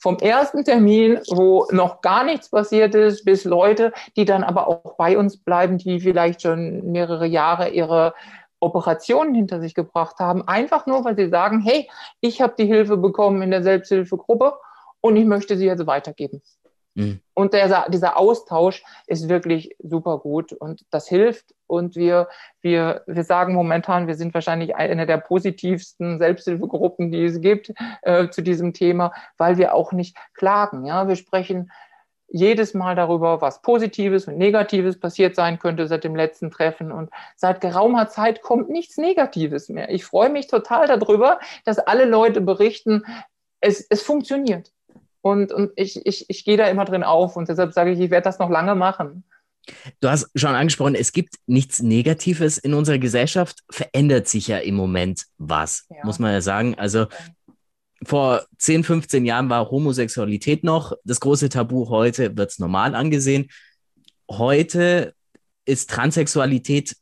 [0.00, 4.96] vom ersten Termin, wo noch gar nichts passiert ist, bis Leute, die dann aber auch
[4.96, 8.14] bei uns bleiben, die vielleicht schon mehrere Jahre ihre
[8.60, 11.88] Operationen hinter sich gebracht haben, einfach nur, weil sie sagen, hey,
[12.20, 14.54] ich habe die Hilfe bekommen in der Selbsthilfegruppe
[15.00, 16.42] und ich möchte sie jetzt weitergeben.
[16.94, 17.20] Mhm.
[17.34, 21.54] Und der, dieser Austausch ist wirklich super gut und das hilft.
[21.66, 22.28] Und wir,
[22.60, 27.72] wir, wir sagen momentan, wir sind wahrscheinlich eine der positivsten Selbsthilfegruppen, die es gibt
[28.02, 30.84] äh, zu diesem Thema, weil wir auch nicht klagen.
[30.84, 31.70] Ja, wir sprechen
[32.32, 36.92] jedes Mal darüber, was Positives und Negatives passiert sein könnte seit dem letzten Treffen.
[36.92, 39.90] Und seit geraumer Zeit kommt nichts Negatives mehr.
[39.90, 43.04] Ich freue mich total darüber, dass alle Leute berichten,
[43.60, 44.72] es, es funktioniert.
[45.22, 48.10] Und, und ich, ich, ich gehe da immer drin auf und deshalb sage ich, ich
[48.10, 49.24] werde das noch lange machen.
[50.00, 54.74] Du hast schon angesprochen, es gibt nichts Negatives in unserer Gesellschaft, verändert sich ja im
[54.74, 56.04] Moment was, ja.
[56.04, 56.76] muss man ja sagen.
[56.76, 57.06] Also
[58.04, 63.50] vor 10, 15 Jahren war Homosexualität noch das große Tabu, heute wird es normal angesehen.
[64.30, 65.14] Heute
[65.66, 66.96] ist Transsexualität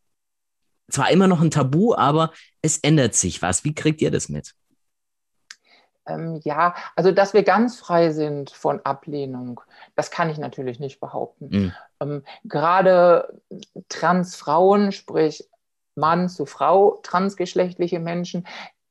[0.91, 3.65] zwar immer noch ein Tabu, aber es ändert sich was.
[3.65, 4.55] Wie kriegt ihr das mit?
[6.09, 9.61] Ähm, ja, also dass wir ganz frei sind von Ablehnung,
[9.95, 11.49] das kann ich natürlich nicht behaupten.
[11.51, 11.73] Mhm.
[12.01, 13.41] Ähm, gerade
[13.89, 15.49] Transfrauen, sprich
[15.95, 18.47] Mann zu Frau, transgeschlechtliche Menschen,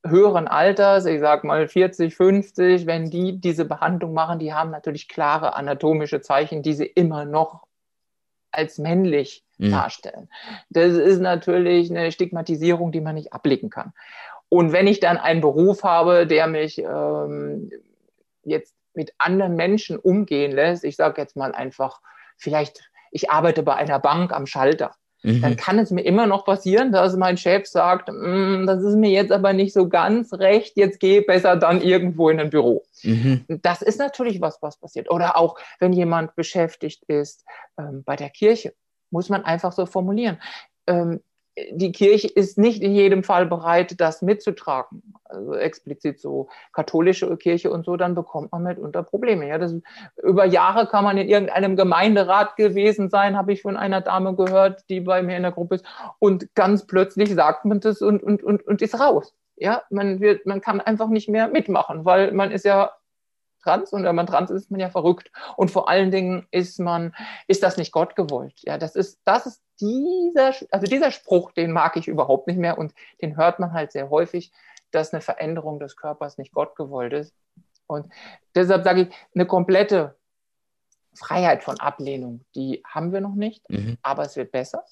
[0.06, 5.08] höheren Alters, ich sag mal 40, 50, wenn die diese Behandlung machen, die haben natürlich
[5.08, 7.66] klare anatomische Zeichen, die sie immer noch
[8.52, 9.72] als männlich mhm.
[9.72, 10.30] darstellen.
[10.70, 13.94] Das ist natürlich eine Stigmatisierung, die man nicht ablicken kann.
[14.50, 17.70] Und wenn ich dann einen Beruf habe, der mich ähm,
[18.44, 22.02] jetzt mit anderen Menschen umgehen lässt, ich sage jetzt mal einfach,
[22.38, 24.94] vielleicht, ich arbeite bei einer Bank am Schalter.
[25.24, 25.42] Mhm.
[25.42, 29.10] Dann kann es mir immer noch passieren, dass mein Chef sagt, mm, das ist mir
[29.10, 32.84] jetzt aber nicht so ganz recht, jetzt geh besser dann irgendwo in ein Büro.
[33.04, 33.46] Mhm.
[33.62, 35.10] Das ist natürlich was, was passiert.
[35.12, 37.46] Oder auch, wenn jemand beschäftigt ist
[37.80, 38.74] ähm, bei der Kirche,
[39.10, 40.40] muss man einfach so formulieren.
[40.86, 41.22] Ähm,
[41.72, 45.14] die Kirche ist nicht in jedem Fall bereit, das mitzutragen.
[45.26, 49.48] Also explizit so katholische Kirche und so, dann bekommt man mitunter Probleme.
[49.48, 49.74] Ja, das,
[50.24, 54.88] über Jahre kann man in irgendeinem Gemeinderat gewesen sein, habe ich von einer Dame gehört,
[54.90, 55.86] die bei mir in der Gruppe ist.
[56.20, 59.34] Und ganz plötzlich sagt man das und, und, und, und ist raus.
[59.56, 62.92] Ja, man wird, man kann einfach nicht mehr mitmachen, weil man ist ja
[63.68, 65.32] trans und wenn man trans ist, ist man ja verrückt.
[65.56, 67.14] Und vor allen Dingen ist man,
[67.48, 68.54] ist das nicht Gott gewollt.
[68.64, 72.78] Ja, das ist, das ist dieser, also dieser Spruch, den mag ich überhaupt nicht mehr
[72.78, 74.52] und den hört man halt sehr häufig,
[74.92, 77.34] dass eine Veränderung des Körpers nicht Gott gewollt ist.
[77.88, 78.08] Und
[78.56, 80.16] deshalb sage ich, eine komplette
[81.14, 83.98] Freiheit von Ablehnung, die haben wir noch nicht, mhm.
[84.02, 84.84] aber es wird besser.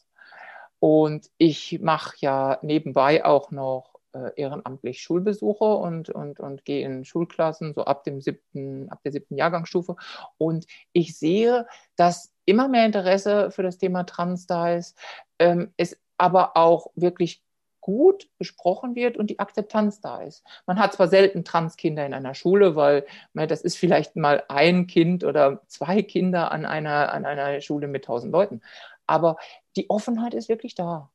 [0.79, 7.03] Und ich mache ja nebenbei auch noch äh, ehrenamtlich Schulbesuche und, und, und gehe in
[7.05, 9.95] Schulklassen, so ab dem siebten, ab der siebten Jahrgangsstufe.
[10.37, 14.97] Und ich sehe, dass immer mehr Interesse für das Thema Trans da ist,
[15.39, 17.43] ähm, es aber auch wirklich
[17.81, 20.43] gut besprochen wird und die Akzeptanz da ist.
[20.65, 25.23] Man hat zwar selten Transkinder in einer Schule, weil das ist vielleicht mal ein Kind
[25.23, 28.61] oder zwei Kinder an einer, an einer Schule mit tausend Leuten,
[29.05, 29.37] aber
[29.75, 31.11] die Offenheit ist wirklich da.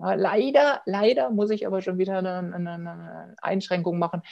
[0.00, 4.22] Leider, leider muss ich aber schon wieder eine, eine, eine Einschränkung machen.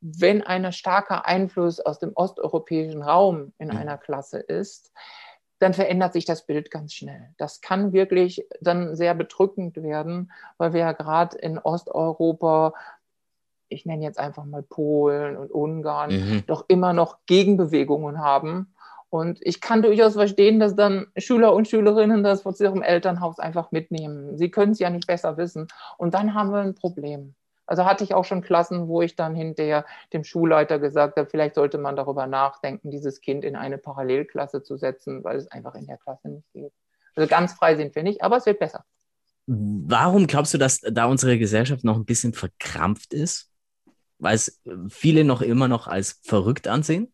[0.00, 3.76] Wenn ein starker Einfluss aus dem osteuropäischen Raum in mhm.
[3.76, 4.92] einer Klasse ist,
[5.58, 7.32] dann verändert sich das Bild ganz schnell.
[7.38, 12.74] Das kann wirklich dann sehr bedrückend werden, weil wir ja gerade in Osteuropa
[13.68, 16.44] ich nenne jetzt einfach mal Polen und Ungarn, mhm.
[16.46, 18.73] doch immer noch Gegenbewegungen haben.
[19.14, 23.70] Und ich kann durchaus verstehen, dass dann Schüler und Schülerinnen das von ihrem Elternhaus einfach
[23.70, 24.36] mitnehmen.
[24.36, 25.68] Sie können es ja nicht besser wissen.
[25.98, 27.36] Und dann haben wir ein Problem.
[27.64, 31.54] Also hatte ich auch schon Klassen, wo ich dann hinterher dem Schulleiter gesagt habe, vielleicht
[31.54, 35.86] sollte man darüber nachdenken, dieses Kind in eine Parallelklasse zu setzen, weil es einfach in
[35.86, 36.72] der Klasse nicht geht.
[37.14, 38.84] Also ganz frei sind wir nicht, aber es wird besser.
[39.46, 43.48] Warum glaubst du, dass da unsere Gesellschaft noch ein bisschen verkrampft ist?
[44.18, 47.13] Weil es viele noch immer noch als verrückt ansehen?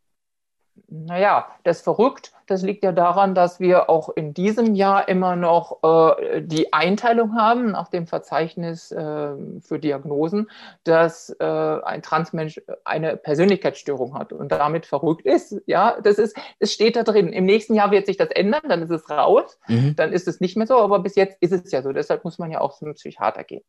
[0.88, 5.82] Naja, das verrückt, das liegt ja daran, dass wir auch in diesem Jahr immer noch
[5.84, 10.50] äh, die Einteilung haben nach dem Verzeichnis äh, für Diagnosen,
[10.82, 15.62] dass äh, ein Transmensch eine Persönlichkeitsstörung hat und damit verrückt ist.
[15.66, 17.32] Ja, das ist, es steht da drin.
[17.32, 19.94] Im nächsten Jahr wird sich das ändern, dann ist es raus, mhm.
[19.94, 21.92] dann ist es nicht mehr so, aber bis jetzt ist es ja so.
[21.92, 23.64] Deshalb muss man ja auch zum Psychiater gehen.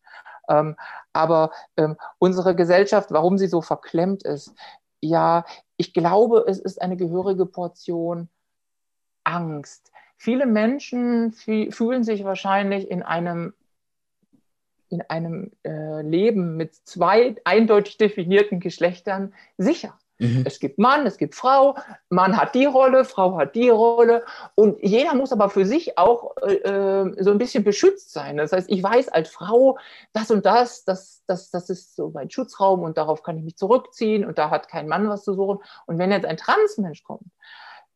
[0.50, 0.76] Ähm,
[1.14, 4.56] aber ähm, unsere Gesellschaft, warum sie so verklemmt ist,
[5.02, 5.46] ja,
[5.82, 8.30] ich glaube, es ist eine gehörige Portion
[9.24, 9.92] Angst.
[10.16, 13.56] Viele Menschen fühlen sich wahrscheinlich in einem,
[14.90, 19.98] in einem äh, Leben mit zwei eindeutig definierten Geschlechtern sicher.
[20.22, 20.44] Mhm.
[20.46, 21.76] Es gibt Mann, es gibt Frau,
[22.10, 26.38] Mann hat die Rolle, Frau hat die Rolle und jeder muss aber für sich auch
[26.44, 28.38] äh, äh, so ein bisschen beschützt sein.
[28.38, 29.80] Das heißt, ich weiß als Frau,
[30.14, 33.58] das und das, das, das, das ist so mein Schutzraum und darauf kann ich mich
[33.58, 35.58] zurückziehen und da hat kein Mann was zu suchen.
[35.88, 37.26] Und wenn jetzt ein Transmensch kommt,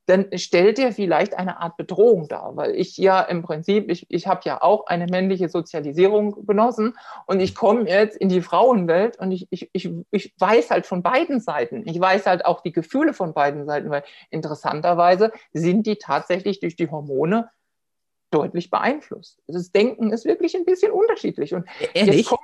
[0.07, 4.27] dann stellt er vielleicht eine Art Bedrohung dar, weil ich ja im Prinzip, ich, ich
[4.27, 9.31] habe ja auch eine männliche Sozialisierung genossen und ich komme jetzt in die Frauenwelt und
[9.31, 11.83] ich, ich, ich, ich weiß halt von beiden Seiten.
[11.87, 16.75] Ich weiß halt auch die Gefühle von beiden Seiten, weil interessanterweise sind die tatsächlich durch
[16.75, 17.49] die Hormone
[18.29, 19.39] deutlich beeinflusst.
[19.47, 21.53] Das Denken ist wirklich ein bisschen unterschiedlich.
[21.53, 22.27] Und Ehrlich?
[22.27, 22.41] Kommt,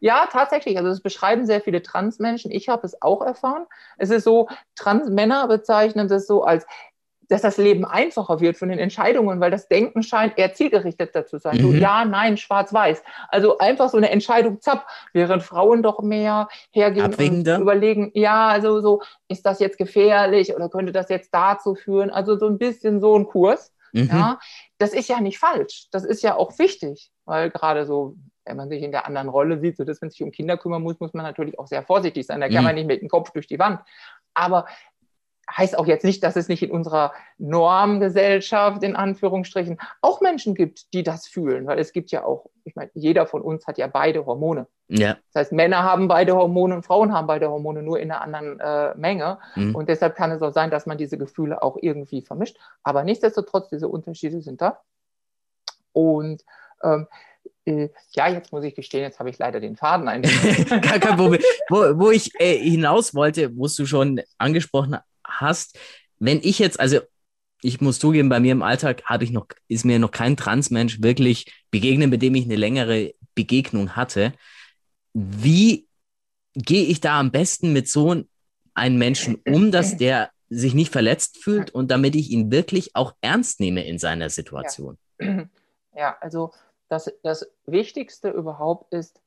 [0.00, 0.76] ja, tatsächlich.
[0.76, 2.50] Also das beschreiben sehr viele Transmenschen.
[2.50, 3.66] Ich habe es auch erfahren.
[3.96, 6.66] Es ist so, Transmänner bezeichnen das so als
[7.28, 11.38] dass das Leben einfacher wird von den Entscheidungen, weil das Denken scheint eher zielgerichteter zu
[11.38, 11.56] sein.
[11.58, 11.60] Mhm.
[11.60, 13.02] So ja, nein, schwarz-weiß.
[13.28, 17.56] Also einfach so eine Entscheidung zapp, während Frauen doch mehr hergehen Abwägender.
[17.56, 22.10] und überlegen, ja, also so, ist das jetzt gefährlich oder könnte das jetzt dazu führen?
[22.10, 23.72] Also so ein bisschen so ein Kurs.
[23.92, 24.08] Mhm.
[24.10, 24.38] Ja,
[24.78, 25.88] das ist ja nicht falsch.
[25.90, 29.60] Das ist ja auch wichtig, weil gerade so, wenn man sich in der anderen Rolle
[29.60, 32.26] sieht, so dass man sich um Kinder kümmern muss, muss man natürlich auch sehr vorsichtig
[32.26, 32.40] sein.
[32.40, 32.64] Da kann mhm.
[32.64, 33.80] man nicht mit dem Kopf durch die Wand.
[34.34, 34.66] Aber
[35.56, 40.92] heißt auch jetzt nicht, dass es nicht in unserer Normgesellschaft, in Anführungsstrichen, auch Menschen gibt,
[40.92, 41.66] die das fühlen.
[41.66, 44.66] Weil es gibt ja auch, ich meine, jeder von uns hat ja beide Hormone.
[44.88, 45.16] Ja.
[45.32, 48.60] Das heißt, Männer haben beide Hormone und Frauen haben beide Hormone, nur in einer anderen
[48.60, 49.38] äh, Menge.
[49.54, 49.74] Mhm.
[49.74, 52.58] Und deshalb kann es auch sein, dass man diese Gefühle auch irgendwie vermischt.
[52.82, 54.80] Aber nichtsdestotrotz, diese Unterschiede sind da.
[55.92, 56.44] Und
[56.82, 57.06] ähm,
[57.64, 60.22] äh, ja, jetzt muss ich gestehen, jetzt habe ich leider den Faden ein.
[60.22, 61.42] Gar kein Problem.
[61.68, 64.96] Wo, wo ich äh, hinaus wollte, wo du schon angesprochen
[65.40, 65.78] hast,
[66.18, 67.00] wenn ich jetzt, also
[67.62, 71.02] ich muss zugeben, bei mir im Alltag habe ich noch, ist mir noch kein Transmensch
[71.02, 74.32] wirklich begegnet, mit dem ich eine längere Begegnung hatte.
[75.12, 75.88] Wie
[76.54, 78.22] gehe ich da am besten mit so
[78.74, 83.14] einem Menschen um, dass der sich nicht verletzt fühlt und damit ich ihn wirklich auch
[83.20, 84.98] ernst nehme in seiner Situation?
[85.20, 85.48] Ja,
[85.94, 86.52] ja also
[86.88, 89.20] das, das Wichtigste überhaupt ist,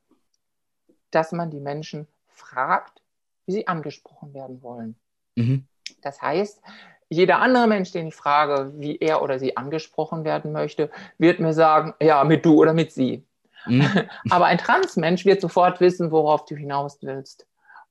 [1.10, 3.02] dass man die Menschen fragt,
[3.46, 4.96] wie sie angesprochen werden wollen.
[5.36, 5.66] Mhm.
[6.02, 6.60] Das heißt,
[7.08, 11.52] jeder andere Mensch, den ich frage, wie er oder sie angesprochen werden möchte, wird mir
[11.52, 13.24] sagen, ja, mit du oder mit sie.
[13.66, 13.86] Mhm.
[14.30, 17.46] Aber ein Transmensch wird sofort wissen, worauf du hinaus willst.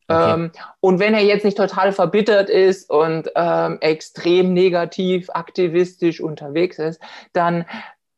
[0.07, 0.33] Okay.
[0.33, 6.79] Ähm, und wenn er jetzt nicht total verbittert ist und ähm, extrem negativ, aktivistisch unterwegs
[6.79, 6.99] ist,
[7.33, 7.65] dann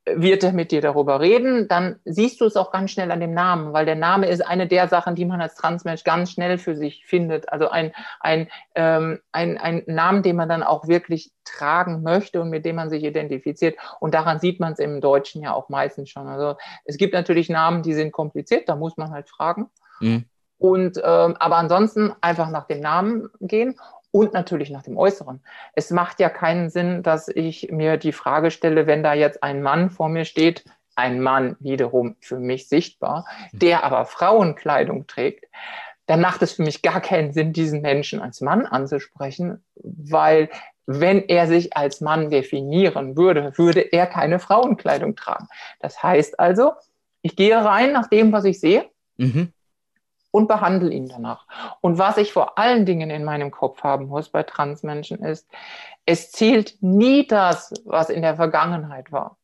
[0.06, 3.34] wird er mit dir darüber reden, dann siehst du es auch ganz schnell an dem
[3.34, 6.76] Namen, weil der Name ist eine der Sachen, die man als Transmensch ganz schnell für
[6.76, 7.50] sich findet.
[7.50, 12.50] Also ein, ein, ähm, ein, ein Namen, den man dann auch wirklich tragen möchte und
[12.50, 13.78] mit dem man sich identifiziert.
[14.02, 16.28] Und daran sieht man es im Deutschen ja auch meistens schon.
[16.28, 19.70] Also es gibt natürlich Namen, die sind kompliziert, da muss man halt fragen.
[20.02, 20.26] Mhm.
[20.58, 23.76] Und ähm, aber ansonsten einfach nach dem Namen gehen
[24.14, 25.42] und natürlich nach dem Äußeren.
[25.74, 29.64] Es macht ja keinen Sinn, dass ich mir die Frage stelle, wenn da jetzt ein
[29.64, 30.64] Mann vor mir steht,
[30.96, 35.46] ein Mann wiederum für mich sichtbar, der aber Frauenkleidung trägt,
[36.06, 40.50] dann macht es für mich gar keinen Sinn, diesen Menschen als Mann anzusprechen, weil
[40.86, 45.48] wenn er sich als Mann definieren würde, würde er keine Frauenkleidung tragen.
[45.80, 46.74] Das heißt also,
[47.24, 48.86] ich gehe rein nach dem, was ich sehe.
[49.18, 49.54] Mhm
[50.34, 51.46] und behandle ihn danach.
[51.80, 55.48] Und was ich vor allen Dingen in meinem Kopf haben muss bei Transmenschen ist,
[56.08, 59.38] es zählt nie das, was in der Vergangenheit war.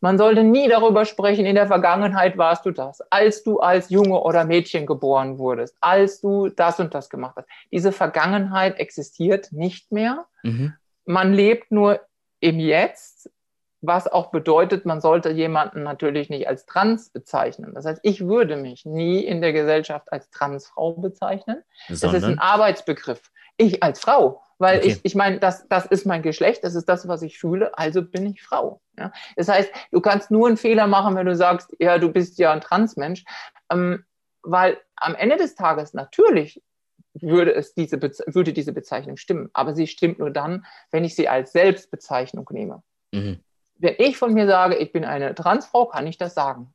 [0.00, 4.20] Man sollte nie darüber sprechen, in der Vergangenheit warst du das, als du als Junge
[4.20, 7.48] oder Mädchen geboren wurdest, als du das und das gemacht hast.
[7.70, 10.26] Diese Vergangenheit existiert nicht mehr.
[10.42, 10.74] Mhm.
[11.04, 12.00] Man lebt nur
[12.40, 13.30] im Jetzt,
[13.82, 17.72] was auch bedeutet, man sollte jemanden natürlich nicht als trans bezeichnen.
[17.74, 21.62] Das heißt, ich würde mich nie in der Gesellschaft als Transfrau bezeichnen.
[21.88, 22.12] Sondern?
[22.12, 23.30] Das ist ein Arbeitsbegriff.
[23.56, 24.88] Ich als Frau weil okay.
[24.88, 28.00] ich, ich meine, das, das ist mein Geschlecht, das ist das, was ich fühle, also
[28.00, 28.80] bin ich Frau.
[28.96, 29.12] Ja?
[29.34, 32.52] Das heißt, du kannst nur einen Fehler machen, wenn du sagst, ja, du bist ja
[32.52, 33.24] ein Transmensch,
[33.70, 34.04] ähm,
[34.42, 36.62] weil am Ende des Tages natürlich
[37.14, 41.28] würde, es diese, würde diese Bezeichnung stimmen, aber sie stimmt nur dann, wenn ich sie
[41.28, 42.84] als Selbstbezeichnung nehme.
[43.12, 43.40] Mhm.
[43.82, 46.72] Wenn ich von mir sage, ich bin eine Transfrau, kann ich das sagen.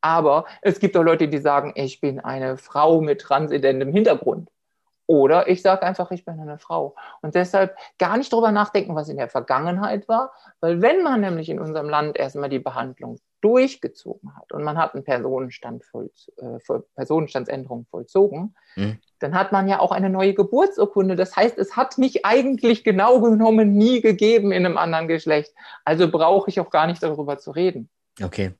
[0.00, 4.48] Aber es gibt auch Leute, die sagen, ich bin eine Frau mit transidentem Hintergrund.
[5.08, 6.94] Oder ich sage einfach, ich bin eine Frau.
[7.22, 11.48] Und deshalb gar nicht darüber nachdenken, was in der Vergangenheit war, weil wenn man nämlich
[11.48, 16.58] in unserem Land erstmal die Behandlung durchgezogen hat und man hat einen Personenstand voll, äh,
[16.96, 18.98] Personenstandsänderung vollzogen, mhm.
[19.20, 21.16] dann hat man ja auch eine neue Geburtsurkunde.
[21.16, 25.52] Das heißt, es hat mich eigentlich genau genommen nie gegeben in einem anderen Geschlecht.
[25.84, 27.88] Also brauche ich auch gar nicht darüber zu reden.
[28.22, 28.54] Okay.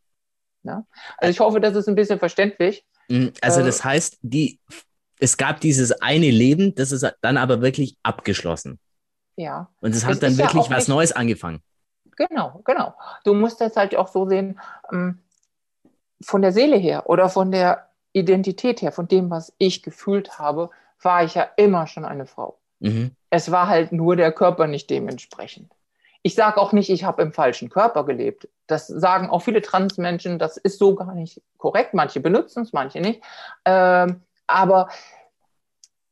[0.63, 0.85] Ja?
[1.17, 2.85] Also ich hoffe, das ist ein bisschen verständlich.
[3.09, 3.33] Mhm.
[3.41, 4.61] Also das äh, heißt, die
[5.21, 8.79] es gab dieses eine Leben, das ist dann aber wirklich abgeschlossen.
[9.37, 9.69] Ja.
[9.81, 11.61] Und es hat das dann wirklich ja was nicht, Neues angefangen.
[12.19, 12.95] Genau, genau.
[13.25, 14.59] Du musst das halt auch so sehen,
[14.93, 15.21] ähm,
[16.21, 20.71] von der Seele her oder von der Identität her, von dem, was ich gefühlt habe,
[21.01, 22.59] war ich ja immer schon eine Frau.
[22.81, 23.13] Mhm.
[23.31, 25.73] Es war halt nur der Körper nicht dementsprechend.
[26.23, 28.49] Ich sage auch nicht, ich habe im falschen Körper gelebt.
[28.67, 31.95] Das sagen auch viele Transmenschen, das ist so gar nicht korrekt.
[31.95, 33.23] Manche benutzen es, manche nicht.
[33.65, 34.89] Ähm, aber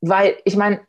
[0.00, 0.80] weil, ich meine,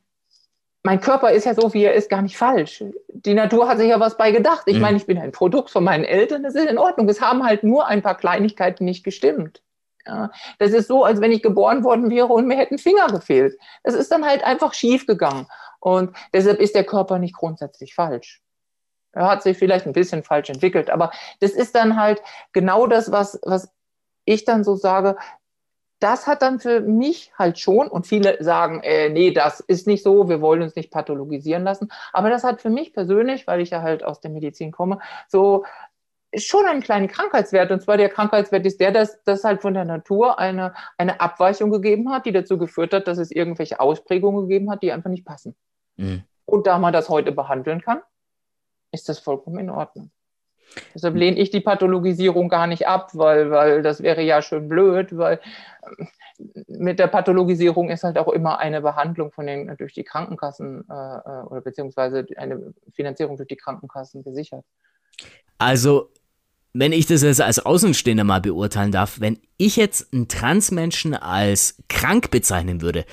[0.87, 2.81] mein Körper ist ja so, wie er ist, gar nicht falsch.
[3.09, 4.63] Die Natur hat sich ja was bei gedacht.
[4.67, 4.81] Ich mhm.
[4.83, 7.09] meine, ich bin ein Produkt von meinen Eltern, das ist in Ordnung.
[7.09, 9.61] Es haben halt nur ein paar Kleinigkeiten nicht gestimmt.
[10.05, 13.59] Ja, das ist so, als wenn ich geboren worden wäre und mir hätten Finger gefehlt.
[13.83, 15.47] Das ist dann halt einfach schief gegangen.
[15.81, 18.41] Und deshalb ist der Körper nicht grundsätzlich falsch.
[19.11, 22.21] Er hat sich vielleicht ein bisschen falsch entwickelt, aber das ist dann halt
[22.53, 23.69] genau das, was, was
[24.23, 25.17] ich dann so sage,
[25.99, 30.03] das hat dann für mich halt schon, und viele sagen, äh, nee, das ist nicht
[30.03, 33.71] so, wir wollen uns nicht pathologisieren lassen, aber das hat für mich persönlich, weil ich
[33.71, 35.65] ja halt aus der Medizin komme, so
[36.35, 37.71] schon einen kleinen Krankheitswert.
[37.71, 41.71] Und zwar der Krankheitswert ist der, dass das halt von der Natur eine, eine Abweichung
[41.71, 45.25] gegeben hat, die dazu geführt hat, dass es irgendwelche Ausprägungen gegeben hat, die einfach nicht
[45.25, 45.55] passen.
[45.95, 46.23] Mhm.
[46.45, 48.01] Und da man das heute behandeln kann,
[48.91, 50.11] ist das vollkommen in Ordnung.
[50.93, 55.17] Deshalb lehne ich die Pathologisierung gar nicht ab, weil, weil das wäre ja schön blöd,
[55.17, 55.39] weil
[55.83, 56.07] ähm,
[56.67, 60.93] mit der Pathologisierung ist halt auch immer eine Behandlung von den, durch die Krankenkassen äh,
[60.93, 64.63] äh, oder beziehungsweise eine Finanzierung durch die Krankenkassen gesichert.
[65.57, 66.11] Also,
[66.73, 71.81] wenn ich das jetzt als Außenstehender mal beurteilen darf, wenn ich jetzt einen Transmenschen als
[71.89, 73.05] krank bezeichnen würde,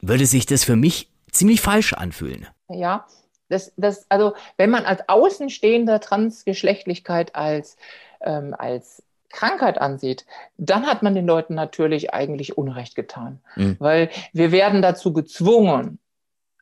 [0.00, 2.46] würde sich das für mich ziemlich falsch anfühlen.
[2.68, 3.06] Ja,
[3.52, 7.76] das, das, also wenn man als Außenstehender Transgeschlechtlichkeit als,
[8.22, 10.26] ähm, als Krankheit ansieht,
[10.58, 13.40] dann hat man den Leuten natürlich eigentlich Unrecht getan.
[13.56, 13.76] Mhm.
[13.78, 15.98] Weil wir werden dazu gezwungen,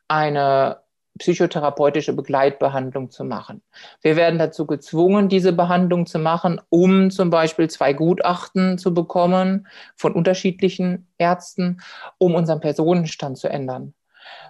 [0.07, 0.77] eine
[1.19, 3.61] psychotherapeutische Begleitbehandlung zu machen.
[4.01, 9.67] Wir werden dazu gezwungen, diese Behandlung zu machen, um zum Beispiel zwei Gutachten zu bekommen
[9.95, 11.81] von unterschiedlichen Ärzten,
[12.17, 13.93] um unseren Personenstand zu ändern.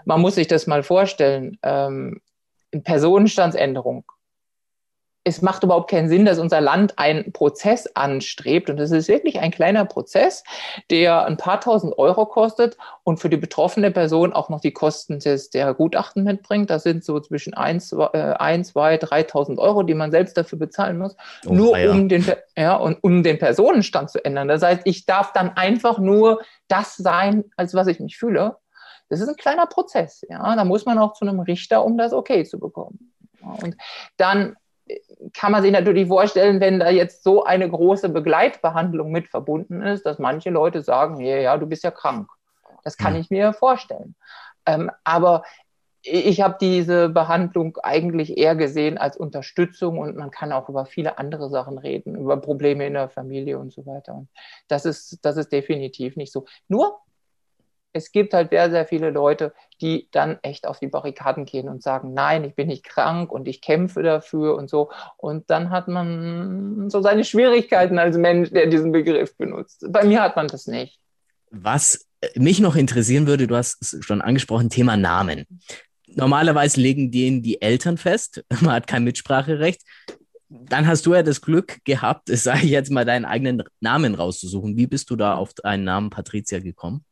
[0.06, 1.58] Man muss sich das mal vorstellen.
[1.64, 2.22] Ähm,
[2.80, 4.06] Personenstandsänderung.
[5.24, 8.72] Es macht überhaupt keinen Sinn, dass unser Land einen Prozess anstrebt.
[8.72, 10.44] Und das ist wirklich ein kleiner Prozess,
[10.90, 15.20] der ein paar tausend Euro kostet und für die betroffene Person auch noch die Kosten
[15.20, 16.72] des, der Gutachten mitbringt.
[16.72, 21.54] Das sind so zwischen 1, 2, 3.000 Euro, die man selbst dafür bezahlen muss, oh,
[21.54, 21.92] nur ja.
[21.92, 22.26] um, den,
[22.58, 24.48] ja, und, um den Personenstand zu ändern.
[24.48, 28.58] Das heißt, ich darf dann einfach nur das sein, als was ich mich fühle.
[29.12, 30.26] Das ist ein kleiner Prozess.
[30.30, 30.56] Ja?
[30.56, 33.14] Da muss man auch zu einem Richter, um das okay zu bekommen.
[33.42, 33.76] Und
[34.16, 34.56] dann
[34.88, 35.00] äh,
[35.34, 40.06] kann man sich natürlich vorstellen, wenn da jetzt so eine große Begleitbehandlung mit verbunden ist,
[40.06, 42.30] dass manche Leute sagen, ja, ja, du bist ja krank.
[42.84, 44.16] Das kann ich mir vorstellen.
[44.66, 45.44] Ähm, aber
[46.04, 51.18] ich habe diese Behandlung eigentlich eher gesehen als Unterstützung und man kann auch über viele
[51.18, 54.16] andere Sachen reden, über Probleme in der Familie und so weiter.
[54.16, 54.30] Und
[54.70, 56.46] das ist, das ist definitiv nicht so.
[56.70, 56.98] Nur
[57.94, 61.84] es gibt halt sehr, sehr viele Leute, die dann echt auf die Barrikaden gehen und
[61.84, 64.92] sagen, nein, ich bin nicht krank und ich kämpfe dafür und so.
[65.18, 69.86] Und dann hat man so seine Schwierigkeiten als Mensch, der diesen Begriff benutzt.
[69.90, 71.00] Bei mir hat man das nicht.
[71.50, 75.46] Was mich noch interessieren würde, du hast es schon angesprochen, Thema Namen.
[76.08, 79.82] Normalerweise legen den die Eltern fest, man hat kein Mitspracherecht.
[80.50, 84.78] Dann hast du ja das Glück gehabt, sage ich jetzt mal, deinen eigenen Namen rauszusuchen.
[84.78, 87.06] Wie bist du da auf deinen Namen Patricia gekommen?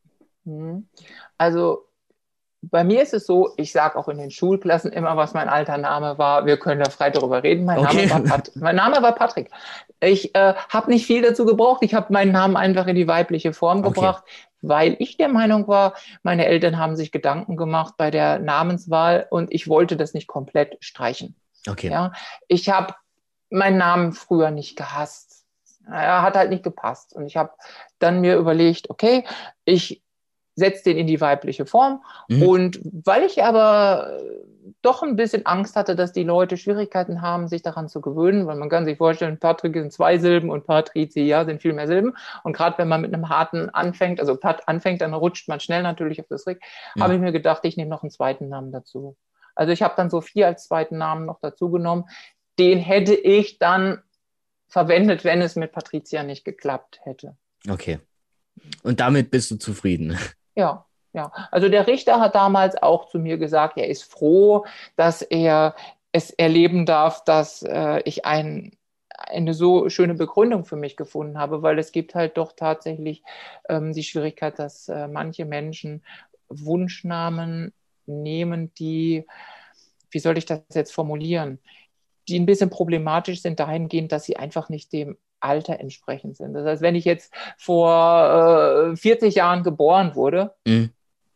[0.45, 0.87] Mhm.
[1.37, 1.89] Also
[2.61, 5.77] bei mir ist es so, ich sage auch in den Schulklassen immer, was mein alter
[5.77, 6.45] Name war.
[6.45, 7.65] Wir können da frei darüber reden.
[7.65, 8.05] Mein, okay.
[8.05, 9.49] Name, war Pat mein Name war Patrick.
[10.01, 11.83] Ich äh, habe nicht viel dazu gebraucht.
[11.83, 13.93] Ich habe meinen Namen einfach in die weibliche Form okay.
[13.93, 14.23] gebracht,
[14.61, 19.53] weil ich der Meinung war, meine Eltern haben sich Gedanken gemacht bei der Namenswahl und
[19.53, 21.35] ich wollte das nicht komplett streichen.
[21.67, 21.89] Okay.
[21.89, 22.11] Ja,
[22.49, 22.93] ich habe
[23.49, 25.45] meinen Namen früher nicht gehasst.
[25.89, 27.13] Er hat halt nicht gepasst.
[27.13, 27.51] Und ich habe
[27.99, 29.25] dann mir überlegt, okay,
[29.63, 30.03] ich
[30.59, 32.03] setze den in die weibliche Form.
[32.27, 32.43] Mhm.
[32.43, 34.19] Und weil ich aber
[34.81, 38.55] doch ein bisschen Angst hatte, dass die Leute Schwierigkeiten haben, sich daran zu gewöhnen, weil
[38.57, 42.15] man kann sich vorstellen, Patrick sind zwei Silben und Patricia sind viel mehr Silben.
[42.43, 45.83] Und gerade wenn man mit einem harten anfängt, also Pat anfängt, dann rutscht man schnell
[45.83, 46.61] natürlich auf das Rick,
[46.95, 47.03] mhm.
[47.03, 49.17] habe ich mir gedacht, ich nehme noch einen zweiten Namen dazu.
[49.55, 52.05] Also ich habe dann Sophie als zweiten Namen noch dazu genommen.
[52.57, 54.01] Den hätte ich dann
[54.69, 57.35] verwendet, wenn es mit Patricia nicht geklappt hätte.
[57.67, 57.99] Okay.
[58.83, 60.17] Und damit bist du zufrieden?
[60.59, 61.31] Ja, ja.
[61.51, 64.65] Also der Richter hat damals auch zu mir gesagt, er ist froh,
[64.97, 65.75] dass er
[66.11, 68.73] es erleben darf, dass äh, ich ein,
[69.09, 73.23] eine so schöne Begründung für mich gefunden habe, weil es gibt halt doch tatsächlich
[73.69, 76.03] ähm, die Schwierigkeit, dass äh, manche Menschen
[76.49, 77.73] Wunschnamen
[78.05, 79.25] nehmen, die,
[80.11, 81.59] wie soll ich das jetzt formulieren,
[82.27, 86.53] die ein bisschen problematisch sind dahingehend, dass sie einfach nicht dem Alter entsprechend sind.
[86.53, 90.91] Das heißt, wenn ich jetzt vor äh, 40 Jahren geboren wurde, mhm.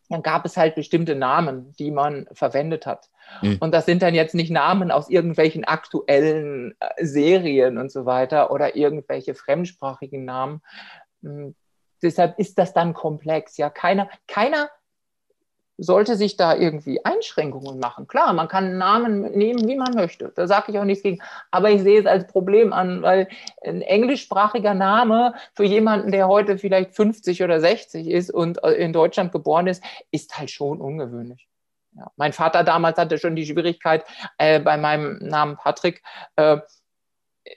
[0.10, 3.10] dann gab es halt bestimmte Namen, die man verwendet hat.
[3.42, 3.58] Mhm.
[3.60, 8.52] Und das sind dann jetzt nicht Namen aus irgendwelchen aktuellen äh, Serien und so weiter
[8.52, 10.62] oder irgendwelche fremdsprachigen Namen.
[11.22, 11.56] Mhm.
[12.02, 13.58] Deshalb ist das dann komplex.
[13.58, 14.70] Ja, keiner, keiner
[15.78, 18.08] sollte sich da irgendwie Einschränkungen machen.
[18.08, 20.32] Klar, man kann Namen nehmen, wie man möchte.
[20.36, 21.20] Da sage ich auch nichts gegen.
[21.52, 23.28] Aber ich sehe es als Problem an, weil
[23.64, 29.32] ein englischsprachiger Name für jemanden, der heute vielleicht 50 oder 60 ist und in Deutschland
[29.32, 31.48] geboren ist, ist halt schon ungewöhnlich.
[31.96, 32.12] Ja.
[32.16, 34.04] Mein Vater damals hatte schon die Schwierigkeit
[34.38, 36.04] äh, bei meinem Namen Patrick.
[36.36, 36.58] Äh,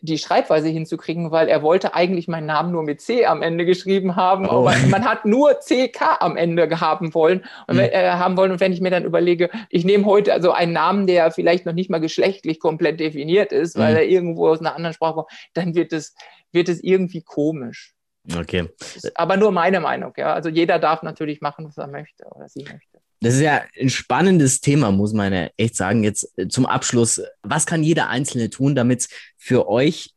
[0.00, 4.16] die Schreibweise hinzukriegen, weil er wollte eigentlich meinen Namen nur mit C am Ende geschrieben
[4.16, 4.68] haben, oh.
[4.68, 7.82] aber man hat nur CK am Ende haben wollen und mhm.
[7.82, 8.50] äh, haben wollen.
[8.52, 11.72] Und wenn ich mir dann überlege, ich nehme heute also einen Namen, der vielleicht noch
[11.72, 13.98] nicht mal geschlechtlich komplett definiert ist, weil mhm.
[13.98, 16.14] er irgendwo aus einer anderen Sprache kommt, dann wird es,
[16.52, 17.94] wird es irgendwie komisch.
[18.36, 18.68] Okay.
[19.14, 20.34] Aber nur meine Meinung, ja.
[20.34, 22.95] Also jeder darf natürlich machen, was er möchte oder sie möchte.
[23.20, 26.04] Das ist ja ein spannendes Thema, muss man ja echt sagen.
[26.04, 30.14] Jetzt äh, zum Abschluss, was kann jeder Einzelne tun, damit es für euch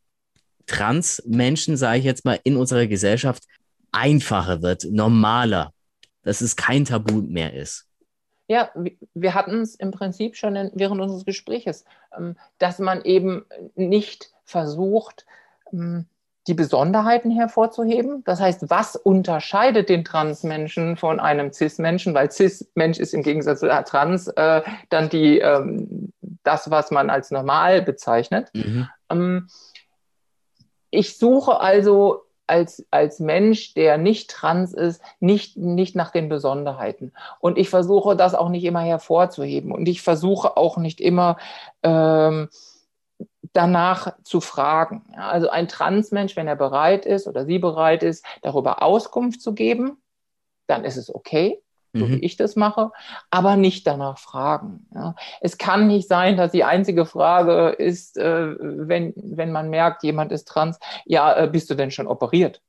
[0.68, 3.44] Trans-Menschen, sage ich jetzt mal, in unserer Gesellschaft
[3.92, 5.74] einfacher wird, normaler,
[6.24, 7.88] dass es kein Tabu mehr ist?
[8.48, 8.72] Ja,
[9.14, 11.86] wir hatten es im Prinzip schon während unseres Gespräches,
[12.18, 13.46] ähm, dass man eben
[13.76, 15.26] nicht versucht,
[15.72, 16.06] ähm,
[16.50, 18.24] die Besonderheiten hervorzuheben.
[18.26, 22.16] Das heißt, was unterscheidet den Transmenschen von einem Cis-Menschen?
[22.16, 26.12] Weil Cis-Mensch ist im Gegensatz zu Trans äh, dann die, ähm,
[26.44, 28.50] das, was man als normal bezeichnet.
[28.54, 28.90] Mhm.
[29.12, 29.48] Ähm,
[30.90, 37.14] ich suche also als, als Mensch, der nicht trans ist, nicht, nicht nach den Besonderheiten.
[37.40, 39.72] Und ich versuche das auch nicht immer hervorzuheben.
[39.72, 41.38] Und ich versuche auch nicht immer,
[41.84, 42.50] ähm,
[43.54, 45.04] danach zu fragen.
[45.16, 50.02] also ein Transmensch, wenn er bereit ist oder sie bereit ist, darüber Auskunft zu geben,
[50.68, 51.62] dann ist es okay,
[51.94, 52.12] so mhm.
[52.12, 52.92] wie ich das mache,
[53.32, 54.88] aber nicht danach fragen.
[54.94, 55.16] Ja.
[55.42, 60.32] Es kann nicht sein, dass die einzige Frage ist, äh, wenn, wenn man merkt, jemand
[60.32, 62.62] ist trans, ja, äh, bist du denn schon operiert?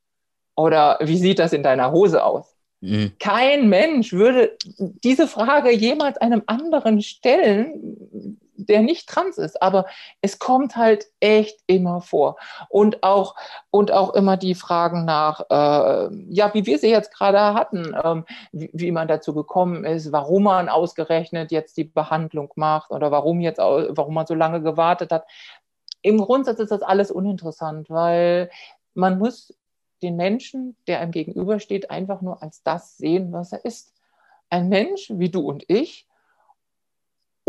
[0.55, 2.55] Oder wie sieht das in deiner Hose aus?
[2.81, 3.13] Mhm.
[3.19, 9.61] Kein Mensch würde diese Frage jemals einem anderen stellen, der nicht trans ist.
[9.61, 9.85] Aber
[10.21, 12.37] es kommt halt echt immer vor.
[12.69, 13.35] Und auch,
[13.69, 18.25] und auch immer die Fragen nach, äh, ja, wie wir sie jetzt gerade hatten, ähm,
[18.51, 23.39] wie, wie, man dazu gekommen ist, warum man ausgerechnet jetzt die Behandlung macht oder warum
[23.41, 25.25] jetzt, warum man so lange gewartet hat.
[26.01, 28.49] Im Grundsatz ist das alles uninteressant, weil
[28.93, 29.53] man muss
[30.01, 33.93] den Menschen, der einem gegenübersteht, einfach nur als das sehen, was er ist.
[34.49, 36.07] Ein Mensch wie du und ich,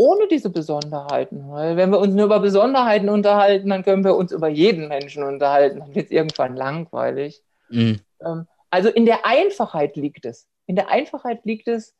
[0.03, 1.49] ohne diese Besonderheiten.
[1.49, 5.23] Weil wenn wir uns nur über Besonderheiten unterhalten, dann können wir uns über jeden Menschen
[5.23, 5.79] unterhalten.
[5.79, 7.41] Dann wird es irgendwann langweilig.
[7.69, 8.01] Mhm.
[8.21, 10.49] Ähm, also in der Einfachheit liegt es.
[10.65, 11.95] In der Einfachheit liegt es,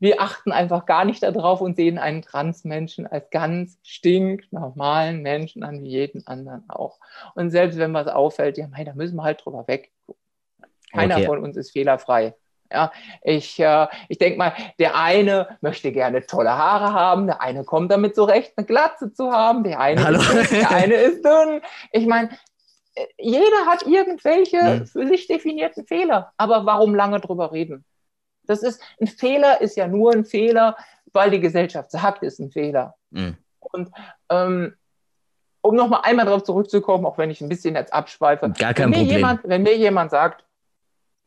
[0.00, 5.82] wir achten einfach gar nicht darauf und sehen einen Transmenschen als ganz stinknormalen Menschen an,
[5.82, 6.98] wie jeden anderen auch.
[7.34, 9.92] Und selbst wenn was auffällt, ja, mei, da müssen wir halt drüber weg.
[10.92, 11.26] Keiner okay.
[11.26, 12.34] von uns ist fehlerfrei.
[12.74, 12.90] Ja,
[13.22, 17.92] ich äh, ich denke mal, der eine möchte gerne tolle Haare haben, der eine kommt
[17.92, 20.18] damit zurecht, eine Glatze zu haben, der eine, Hallo.
[20.18, 21.60] ist, dünn, der eine ist dünn.
[21.92, 22.30] Ich meine,
[22.96, 24.86] äh, jeder hat irgendwelche Mhm.
[24.86, 26.32] für sich definierten Fehler.
[26.36, 27.84] Aber warum lange drüber reden?
[28.46, 30.76] Das ist ein Fehler, ist ja nur ein Fehler,
[31.12, 32.96] weil die Gesellschaft sagt, ist ein Fehler.
[33.10, 33.36] Mhm.
[33.60, 33.88] Und
[34.30, 34.74] ähm,
[35.62, 38.90] um nochmal einmal darauf zurückzukommen, auch wenn ich ein bisschen jetzt abschweife, Gar kein wenn,
[38.90, 39.16] mir Problem.
[39.16, 40.44] jemand, wenn mir jemand sagt,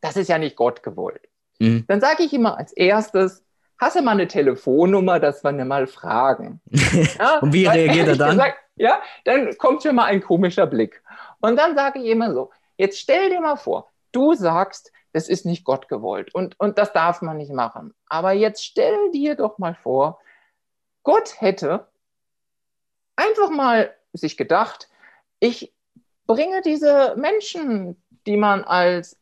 [0.00, 1.27] das ist ja nicht Gott gewollt,
[1.58, 1.84] Mhm.
[1.88, 3.44] dann sage ich immer als erstes,
[3.78, 6.60] hast du mal eine Telefonnummer, dass wir ne mal fragen.
[7.18, 8.30] Ja, Und wie reagiert er dann?
[8.30, 11.02] Gesagt, ja, dann kommt schon mal ein komischer Blick.
[11.40, 15.46] Und dann sage ich immer so, jetzt stell dir mal vor, du sagst, das ist
[15.46, 17.94] nicht Gott gewollt und, und das darf man nicht machen.
[18.06, 20.20] Aber jetzt stell dir doch mal vor,
[21.02, 21.88] Gott hätte
[23.16, 24.88] einfach mal sich gedacht,
[25.40, 25.72] ich
[26.26, 29.17] bringe diese Menschen, die man als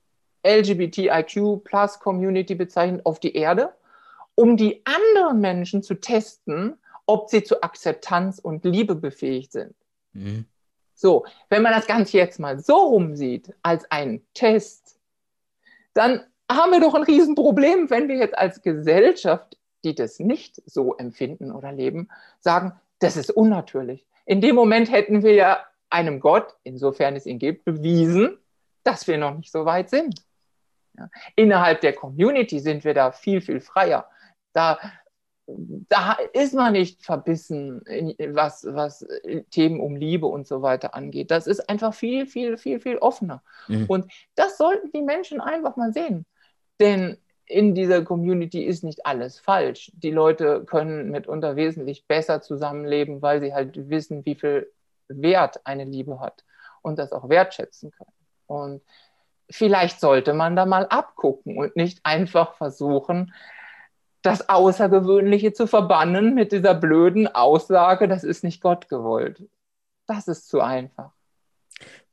[0.47, 3.73] LGBTIQ Plus Community bezeichnet, auf die Erde,
[4.35, 9.75] um die anderen Menschen zu testen, ob sie zu Akzeptanz und Liebe befähigt sind.
[10.13, 10.47] Mhm.
[10.95, 14.99] So, wenn man das Ganze jetzt mal so rumsieht, als einen Test,
[15.95, 20.97] dann haben wir doch ein Riesenproblem, wenn wir jetzt als Gesellschaft, die das nicht so
[20.97, 22.09] empfinden oder leben,
[22.41, 24.07] sagen, das ist unnatürlich.
[24.25, 28.39] In dem Moment hätten wir ja einem Gott, insofern es ihn gibt, bewiesen,
[28.83, 30.26] dass wir noch nicht so weit sind.
[30.99, 31.09] Ja.
[31.35, 34.09] Innerhalb der Community sind wir da viel, viel freier.
[34.53, 34.79] Da,
[35.47, 37.83] da ist man nicht verbissen,
[38.33, 39.07] was, was
[39.51, 41.31] Themen um Liebe und so weiter angeht.
[41.31, 43.43] Das ist einfach viel, viel, viel, viel offener.
[43.69, 43.87] Mhm.
[43.87, 46.27] Und das sollten die Menschen einfach mal sehen.
[46.81, 49.93] Denn in dieser Community ist nicht alles falsch.
[49.95, 54.73] Die Leute können mitunter wesentlich besser zusammenleben, weil sie halt wissen, wie viel
[55.09, 56.45] Wert eine Liebe hat
[56.83, 58.13] und das auch wertschätzen können.
[58.47, 58.83] Und
[59.51, 63.33] vielleicht sollte man da mal abgucken und nicht einfach versuchen,
[64.23, 69.43] das Außergewöhnliche zu verbannen mit dieser blöden Aussage, das ist nicht Gott gewollt.
[70.07, 71.13] Das ist zu einfach.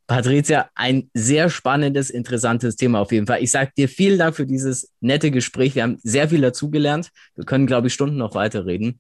[0.06, 3.42] Patricia, ein sehr spannendes, interessantes Thema auf jeden Fall.
[3.42, 5.76] Ich sage dir vielen Dank für dieses nette Gespräch.
[5.76, 7.10] Wir haben sehr viel dazugelernt.
[7.36, 9.00] Wir können, glaube ich, Stunden noch weiterreden.